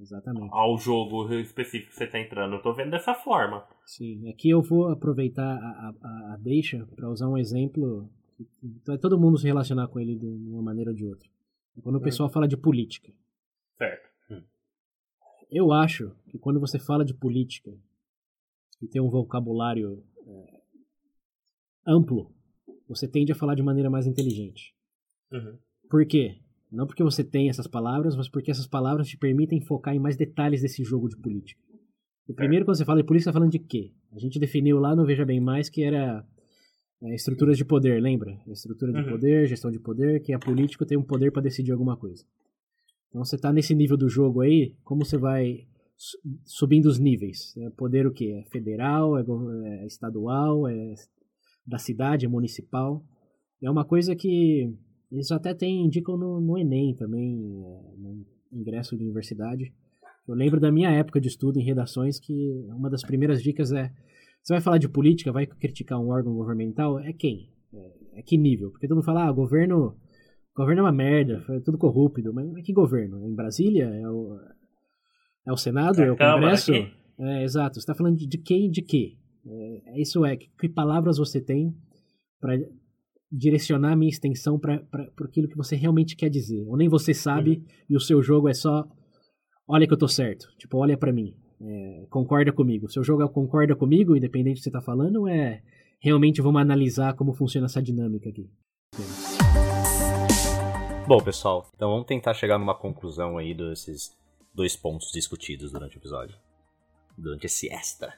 Exatamente. 0.00 0.48
Ao 0.52 0.76
jogo 0.78 1.32
específico 1.34 1.90
que 1.90 1.96
você 1.96 2.04
está 2.04 2.18
entrando. 2.18 2.54
Eu 2.54 2.62
tô 2.62 2.72
vendo 2.72 2.90
dessa 2.90 3.14
forma. 3.14 3.66
Sim, 3.84 4.28
aqui 4.28 4.50
eu 4.50 4.60
vou 4.60 4.88
aproveitar 4.88 5.56
a, 5.56 5.94
a, 6.02 6.34
a 6.34 6.36
deixa 6.40 6.86
para 6.96 7.08
usar 7.08 7.28
um 7.28 7.38
exemplo. 7.38 8.10
Vai 8.86 8.98
todo 8.98 9.20
mundo 9.20 9.38
se 9.38 9.46
relacionar 9.46 9.88
com 9.88 10.00
ele 10.00 10.16
de 10.16 10.26
uma 10.26 10.62
maneira 10.62 10.90
ou 10.90 10.96
de 10.96 11.04
outra. 11.04 11.28
Quando 11.82 11.96
o 11.96 11.98
hum. 11.98 12.02
pessoal 12.02 12.28
fala 12.28 12.48
de 12.48 12.56
política. 12.56 13.12
Certo. 13.78 14.08
Hum. 14.30 14.42
Eu 15.50 15.72
acho 15.72 16.14
que 16.28 16.38
quando 16.38 16.58
você 16.58 16.78
fala 16.78 17.04
de 17.04 17.14
política 17.14 17.70
e 18.80 18.88
tem 18.88 19.00
um 19.00 19.10
vocabulário 19.10 20.02
é, 20.26 20.60
amplo, 21.86 22.34
você 22.88 23.06
tende 23.06 23.32
a 23.32 23.36
falar 23.36 23.54
de 23.54 23.62
maneira 23.62 23.88
mais 23.88 24.06
inteligente. 24.06 24.74
Uhum. 25.30 25.58
Por 25.88 26.04
quê? 26.06 26.41
Não 26.72 26.86
porque 26.86 27.02
você 27.02 27.22
tem 27.22 27.50
essas 27.50 27.66
palavras, 27.66 28.16
mas 28.16 28.30
porque 28.30 28.50
essas 28.50 28.66
palavras 28.66 29.06
te 29.06 29.18
permitem 29.18 29.60
focar 29.60 29.94
em 29.94 29.98
mais 29.98 30.16
detalhes 30.16 30.62
desse 30.62 30.82
jogo 30.82 31.06
de 31.06 31.18
política. 31.18 31.60
O 32.26 32.32
primeiro, 32.32 32.64
quando 32.64 32.78
você 32.78 32.84
fala 32.84 33.02
de 33.02 33.06
política, 33.06 33.30
você 33.30 33.32
tá 33.34 33.38
falando 33.38 33.52
de 33.52 33.58
quê? 33.58 33.92
A 34.10 34.18
gente 34.18 34.38
definiu 34.38 34.78
lá 34.78 34.96
no 34.96 35.04
Veja 35.04 35.24
Bem 35.24 35.38
Mais 35.38 35.68
que 35.68 35.82
era 35.82 36.24
é, 37.02 37.14
estruturas 37.14 37.58
de 37.58 37.64
poder, 37.64 38.00
lembra? 38.00 38.40
Estrutura 38.46 38.90
de 38.90 39.00
uhum. 39.00 39.10
poder, 39.10 39.46
gestão 39.46 39.70
de 39.70 39.78
poder, 39.78 40.22
que 40.22 40.32
a 40.32 40.38
político 40.38 40.86
tem 40.86 40.96
um 40.96 41.04
poder 41.04 41.30
para 41.30 41.42
decidir 41.42 41.72
alguma 41.72 41.96
coisa. 41.96 42.24
Então 43.10 43.22
você 43.22 43.36
está 43.36 43.52
nesse 43.52 43.74
nível 43.74 43.98
do 43.98 44.08
jogo 44.08 44.40
aí, 44.40 44.74
como 44.82 45.04
você 45.04 45.18
vai 45.18 45.66
subindo 46.46 46.86
os 46.86 46.98
níveis? 46.98 47.54
É 47.58 47.68
poder 47.70 48.06
o 48.06 48.12
quê? 48.12 48.42
É 48.46 48.50
federal, 48.50 49.18
é, 49.18 49.24
é 49.82 49.86
estadual, 49.86 50.66
é 50.66 50.94
da 51.66 51.76
cidade, 51.76 52.24
é 52.24 52.28
municipal. 52.28 53.04
É 53.62 53.70
uma 53.70 53.84
coisa 53.84 54.16
que 54.16 54.72
isso 55.20 55.34
até 55.34 55.52
tem, 55.54 55.84
indicam 55.84 56.16
no, 56.16 56.40
no 56.40 56.58
Enem 56.58 56.94
também, 56.94 57.62
é, 57.64 57.96
no 57.98 58.26
ingresso 58.52 58.96
de 58.96 59.02
universidade. 59.04 59.72
Eu 60.26 60.34
lembro 60.34 60.60
da 60.60 60.70
minha 60.70 60.90
época 60.90 61.20
de 61.20 61.28
estudo 61.28 61.58
em 61.58 61.64
redações 61.64 62.18
que 62.18 62.64
uma 62.68 62.88
das 62.88 63.02
primeiras 63.02 63.42
dicas 63.42 63.72
é: 63.72 63.92
você 64.42 64.54
vai 64.54 64.60
falar 64.60 64.78
de 64.78 64.88
política, 64.88 65.32
vai 65.32 65.46
criticar 65.46 66.00
um 66.00 66.08
órgão 66.08 66.34
governamental? 66.34 66.98
É 67.00 67.12
quem? 67.12 67.50
É, 67.74 68.20
é 68.20 68.22
que 68.22 68.38
nível? 68.38 68.70
Porque 68.70 68.86
todo 68.86 68.96
mundo 68.96 69.04
fala, 69.04 69.26
ah, 69.26 69.32
governo, 69.32 69.96
governo 70.54 70.80
é 70.80 70.84
uma 70.84 70.92
merda, 70.92 71.44
é 71.50 71.60
tudo 71.60 71.78
corrupto. 71.78 72.32
Mas, 72.32 72.50
mas 72.50 72.64
que 72.64 72.72
governo? 72.72 73.26
Em 73.26 73.34
Brasília? 73.34 73.84
É 73.84 74.08
o, 74.08 74.38
é 75.46 75.52
o 75.52 75.56
Senado? 75.56 76.00
É, 76.00 76.06
é 76.06 76.12
o 76.12 76.16
Congresso? 76.16 76.72
É, 77.18 77.42
exato. 77.42 77.74
Você 77.74 77.80
está 77.80 77.94
falando 77.94 78.16
de, 78.16 78.26
de 78.26 78.38
quem 78.38 78.70
de 78.70 78.82
quê? 78.82 79.16
É, 79.44 80.00
isso 80.00 80.24
é, 80.24 80.36
que 80.36 80.68
palavras 80.68 81.18
você 81.18 81.40
tem 81.40 81.74
para 82.40 82.56
direcionar 83.32 83.92
a 83.92 83.96
minha 83.96 84.10
extensão 84.10 84.58
para 84.58 84.84
aquilo 85.24 85.48
que 85.48 85.56
você 85.56 85.74
realmente 85.74 86.14
quer 86.14 86.28
dizer. 86.28 86.64
Ou 86.68 86.76
nem 86.76 86.88
você 86.88 87.14
sabe 87.14 87.56
uhum. 87.56 87.64
e 87.90 87.96
o 87.96 88.00
seu 88.00 88.22
jogo 88.22 88.48
é 88.48 88.54
só 88.54 88.86
olha 89.66 89.86
que 89.86 89.92
eu 89.92 89.98
tô 89.98 90.06
certo. 90.06 90.48
Tipo, 90.58 90.78
olha 90.78 90.98
para 90.98 91.12
mim. 91.12 91.34
É, 91.60 92.06
concorda 92.10 92.52
comigo. 92.52 92.90
Seu 92.90 93.02
jogo 93.02 93.22
é 93.22 93.28
concorda 93.28 93.74
comigo, 93.74 94.16
independente 94.16 94.56
do 94.56 94.58
que 94.58 94.64
você 94.64 94.70
tá 94.70 94.82
falando, 94.82 95.20
ou 95.20 95.28
é 95.28 95.62
realmente 96.00 96.42
vamos 96.42 96.60
analisar 96.60 97.14
como 97.14 97.32
funciona 97.32 97.66
essa 97.66 97.80
dinâmica 97.80 98.28
aqui? 98.28 98.50
Bom, 101.06 101.20
pessoal, 101.22 101.70
então 101.74 101.90
vamos 101.90 102.06
tentar 102.06 102.34
chegar 102.34 102.58
numa 102.58 102.74
conclusão 102.74 103.38
aí 103.38 103.54
desses 103.54 104.16
dois 104.54 104.76
pontos 104.76 105.10
discutidos 105.12 105.72
durante 105.72 105.96
o 105.96 106.00
episódio. 106.00 106.36
Durante 107.16 107.46
esse 107.46 107.68
extra. 107.68 108.12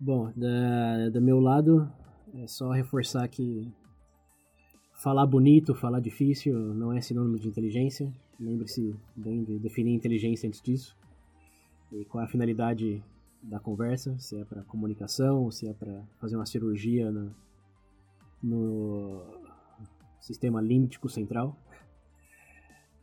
Bom, 0.00 0.32
da, 0.34 1.10
do 1.10 1.20
meu 1.20 1.38
lado, 1.38 1.90
é 2.34 2.46
só 2.46 2.70
reforçar 2.70 3.28
que 3.28 3.70
falar 5.02 5.26
bonito, 5.26 5.74
falar 5.74 5.98
difícil 5.98 6.56
não 6.74 6.92
é 6.92 7.00
sinônimo 7.00 7.36
de 7.38 7.48
inteligência. 7.48 8.12
Lembre-se 8.38 8.94
bem 9.16 9.42
de 9.42 9.58
definir 9.58 9.92
inteligência 9.92 10.46
antes 10.46 10.62
disso. 10.62 10.96
E 11.90 12.04
qual 12.04 12.22
é 12.22 12.26
a 12.26 12.30
finalidade 12.30 13.02
da 13.42 13.58
conversa, 13.58 14.16
se 14.18 14.38
é 14.38 14.44
para 14.44 14.62
comunicação, 14.62 15.50
se 15.50 15.66
é 15.66 15.72
para 15.72 16.04
fazer 16.20 16.36
uma 16.36 16.46
cirurgia 16.46 17.10
no, 17.10 17.34
no 18.40 19.24
sistema 20.20 20.60
límbico 20.60 21.08
central. 21.08 21.56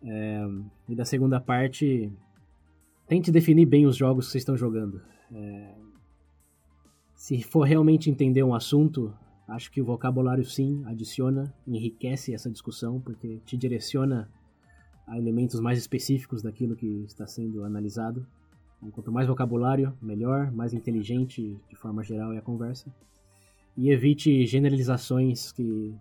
É, 0.02 0.48
e 0.88 0.96
da 0.96 1.04
segunda 1.04 1.42
parte, 1.42 2.10
tente 3.06 3.30
definir 3.30 3.66
bem 3.66 3.86
os 3.86 3.98
jogos 3.98 4.28
que 4.28 4.32
vocês 4.32 4.42
estão 4.42 4.56
jogando. 4.56 5.02
É, 5.34 5.76
se 7.14 7.44
for 7.44 7.64
realmente 7.64 8.10
entender 8.10 8.44
um 8.44 8.56
assunto, 8.56 9.14
acho 9.50 9.72
que 9.72 9.82
o 9.82 9.86
vocabulário 9.86 10.44
sim 10.44 10.84
adiciona, 10.86 11.54
enriquece 11.68 12.34
essa 12.34 12.50
discussão, 12.50 13.00
porque 13.00 13.40
te 13.46 13.58
direciona 13.58 14.30
a 15.08 15.18
elementos 15.18 15.60
mais 15.60 15.78
específicos 15.80 16.42
daquilo 16.42 16.76
que 16.76 17.04
está 17.08 17.26
sendo 17.26 17.64
analisado. 17.64 18.26
Então, 18.78 18.92
quanto 18.92 19.12
mais 19.12 19.28
vocabulário, 19.28 19.94
melhor, 20.02 20.52
mais 20.52 20.74
inteligente 20.74 21.58
de 21.70 21.76
forma 21.76 22.04
geral 22.04 22.32
é 22.32 22.38
a 22.38 22.42
conversa. 22.42 22.94
E 23.76 23.90
evite 23.90 24.46
generalizações 24.46 25.52
que 25.52 25.94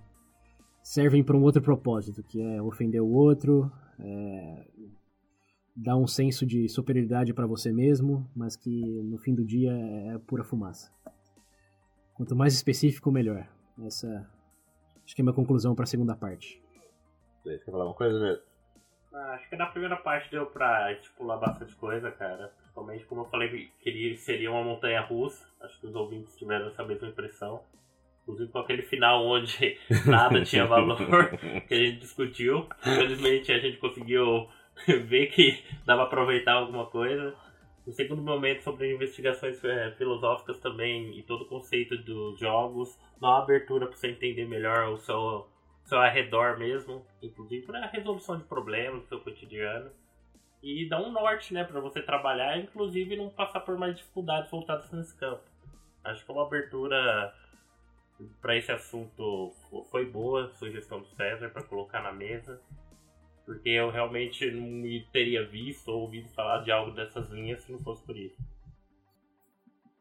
servem 0.83 1.25
para 1.25 1.37
um 1.37 1.43
outro 1.43 1.63
propósito, 1.63 2.23
que 2.23 2.41
é 2.41 2.63
ofender 2.63 3.01
o 3.01 3.09
outro, 3.09 3.71
é, 3.99 4.67
dar 5.75 5.97
um 5.97 6.07
senso 6.07 6.45
de 6.45 6.69
superioridade 6.69 7.33
para 7.33 7.47
você 7.47 7.73
mesmo, 7.73 8.29
mas 8.35 8.57
que 8.57 9.03
no 9.03 9.19
fim 9.19 9.35
do 9.35 9.45
dia 9.45 9.73
é 9.73 10.19
pura 10.19 10.45
fumaça. 10.45 10.91
Quanto 12.19 12.35
mais 12.35 12.53
específico, 12.53 13.13
melhor. 13.13 13.47
Essa 13.87 14.29
acho 15.07 15.15
que 15.15 15.21
é 15.21 15.23
a 15.23 15.27
minha 15.27 15.35
conclusão 15.35 15.73
para 15.73 15.85
a 15.85 15.87
segunda 15.87 16.17
parte. 16.17 16.61
Você 17.45 17.59
quer 17.59 17.71
falar 17.71 17.85
uma 17.85 17.95
coisa, 17.95 18.19
mesmo? 18.19 18.43
Ah, 19.15 19.35
acho 19.35 19.49
que 19.49 19.57
na 19.57 19.67
primeira 19.67 19.97
parte 19.97 20.29
deu 20.31 20.45
pra 20.47 20.93
estipular 20.93 21.39
bastante 21.39 21.77
coisa, 21.77 22.11
cara. 22.11 22.53
Principalmente 22.59 23.05
como 23.05 23.21
eu 23.21 23.25
falei 23.27 23.71
que 23.81 23.89
ele 23.89 24.17
seria 24.17 24.51
uma 24.51 24.65
montanha 24.65 25.01
russa. 25.01 25.47
Acho 25.61 25.79
que 25.81 25.87
os 25.87 25.95
ouvintes 25.95 26.37
tiveram 26.37 26.67
essa 26.67 26.85
mesma 26.85 27.07
impressão. 27.07 27.63
Inclusive 28.25 28.51
com 28.51 28.59
aquele 28.59 28.83
final 28.83 29.25
onde 29.25 29.79
nada 30.05 30.45
tinha 30.45 30.67
valor 30.67 30.99
que 31.69 31.73
a 31.73 31.79
gente 31.79 32.01
discutiu. 32.01 32.67
Infelizmente 32.81 33.53
a 33.53 33.61
gente 33.61 33.79
conseguiu 33.79 34.49
ver 35.07 35.29
que 35.29 35.63
dava 35.87 36.07
pra 36.07 36.21
aproveitar 36.21 36.55
alguma 36.55 36.87
coisa. 36.87 37.33
No 37.89 37.95
segundo 37.95 38.21
momento, 38.21 38.65
sobre 38.65 38.93
investigações 38.93 39.65
é, 39.65 39.93
filosóficas 39.93 40.61
também 40.61 41.19
e 41.19 41.23
todo 41.23 41.45
o 41.45 41.49
conceito 41.49 41.97
dos 41.97 42.39
jogos, 42.39 42.95
dá 43.19 43.29
uma 43.29 43.39
abertura 43.39 43.87
para 43.87 43.97
você 43.97 44.09
entender 44.09 44.47
melhor 44.47 44.91
o 44.91 44.99
seu, 44.99 45.49
seu 45.87 45.99
arredor 45.99 46.59
mesmo, 46.59 47.03
inclusive 47.23 47.65
para 47.65 47.79
a 47.79 47.87
resolução 47.87 48.37
de 48.37 48.45
problemas 48.45 49.01
do 49.01 49.09
seu 49.09 49.21
cotidiano. 49.21 49.91
E 50.63 50.87
dá 50.87 51.01
um 51.01 51.11
norte 51.11 51.55
né, 51.55 51.65
para 51.65 51.81
você 51.81 52.03
trabalhar, 52.03 52.59
inclusive 52.59 53.17
não 53.17 53.31
passar 53.31 53.61
por 53.61 53.79
mais 53.79 53.97
dificuldades 53.97 54.51
voltadas 54.51 54.93
nesse 54.93 55.17
campo. 55.17 55.45
Acho 56.05 56.27
que 56.27 56.31
uma 56.31 56.43
abertura 56.43 57.35
para 58.43 58.55
esse 58.55 58.71
assunto 58.71 59.51
foi 59.91 60.05
boa, 60.05 60.53
sugestão 60.57 61.01
do 61.01 61.07
César 61.07 61.49
para 61.49 61.63
colocar 61.63 62.03
na 62.03 62.13
mesa, 62.13 62.61
porque 63.49 63.71
eu 63.71 63.91
realmente 63.91 64.51
não 64.51 64.83
teria 65.11 65.43
visto 65.49 65.89
ou 65.89 66.03
ouvido 66.03 66.29
falar 66.29 66.63
de 66.63 66.71
algo 66.71 66.95
dessas 66.95 67.31
linhas 67.31 67.63
se 67.63 67.73
não 67.73 67.79
fosse 67.79 68.05
por 68.05 68.15
isso. 68.15 68.37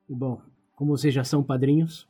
Bom, 0.09 0.41
como 0.75 0.97
vocês 0.97 1.13
já 1.13 1.23
são 1.23 1.41
padrinhos. 1.41 2.05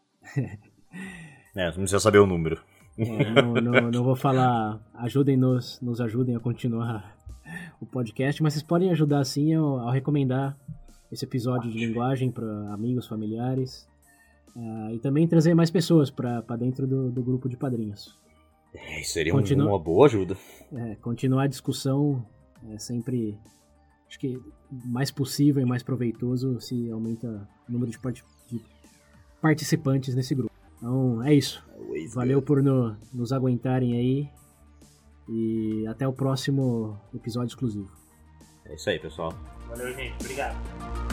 é, 1.55 1.67
não 1.67 1.73
precisa 1.73 1.99
saber 1.99 2.17
o 2.17 2.25
número. 2.25 2.59
É, 2.99 3.31
não, 3.43 3.53
não, 3.53 3.91
não, 3.91 4.03
vou 4.03 4.15
falar, 4.15 4.81
ajudem-nos, 4.95 5.79
nos 5.81 6.01
ajudem 6.01 6.35
a 6.35 6.39
continuar 6.39 7.15
o 7.79 7.85
podcast, 7.85 8.41
mas 8.41 8.53
vocês 8.53 8.63
podem 8.63 8.89
ajudar 8.89 9.23
sim 9.23 9.53
ao, 9.53 9.81
ao 9.81 9.91
recomendar 9.91 10.57
esse 11.11 11.23
episódio 11.23 11.69
de 11.69 11.77
linguagem 11.77 12.31
para 12.31 12.73
amigos, 12.73 13.05
familiares. 13.05 13.87
Uh, 14.55 14.95
e 14.95 14.97
também 14.97 15.27
trazer 15.27 15.53
mais 15.53 15.69
pessoas 15.69 16.09
para 16.09 16.41
dentro 16.57 16.87
do, 16.87 17.11
do, 17.11 17.21
grupo 17.21 17.47
de 17.47 17.55
padrinhos. 17.55 18.17
É, 18.85 19.01
isso 19.01 19.11
seria 19.11 19.33
Continu... 19.33 19.67
uma 19.67 19.79
boa 19.79 20.05
ajuda. 20.05 20.37
É, 20.73 20.95
continuar 20.95 21.43
a 21.43 21.47
discussão 21.47 22.25
é 22.71 22.77
sempre, 22.77 23.37
acho 24.07 24.19
que 24.19 24.39
mais 24.85 25.11
possível 25.11 25.61
e 25.61 25.65
mais 25.65 25.83
proveitoso 25.83 26.59
se 26.59 26.89
aumenta 26.91 27.47
o 27.67 27.71
número 27.71 27.91
de, 27.91 27.99
part... 27.99 28.23
de 28.47 28.61
participantes 29.41 30.15
nesse 30.15 30.35
grupo. 30.35 30.51
Então 30.77 31.23
é 31.23 31.33
isso. 31.33 31.63
Valeu 32.13 32.41
por 32.41 32.61
no, 32.61 32.95
nos 33.13 33.31
aguentarem 33.31 33.95
aí 33.95 34.29
e 35.29 35.85
até 35.87 36.07
o 36.07 36.13
próximo 36.13 36.99
episódio 37.13 37.49
exclusivo. 37.49 37.91
É 38.65 38.75
isso 38.75 38.89
aí, 38.89 38.99
pessoal. 38.99 39.33
Valeu, 39.69 39.93
gente. 39.93 40.15
Obrigado. 40.21 41.06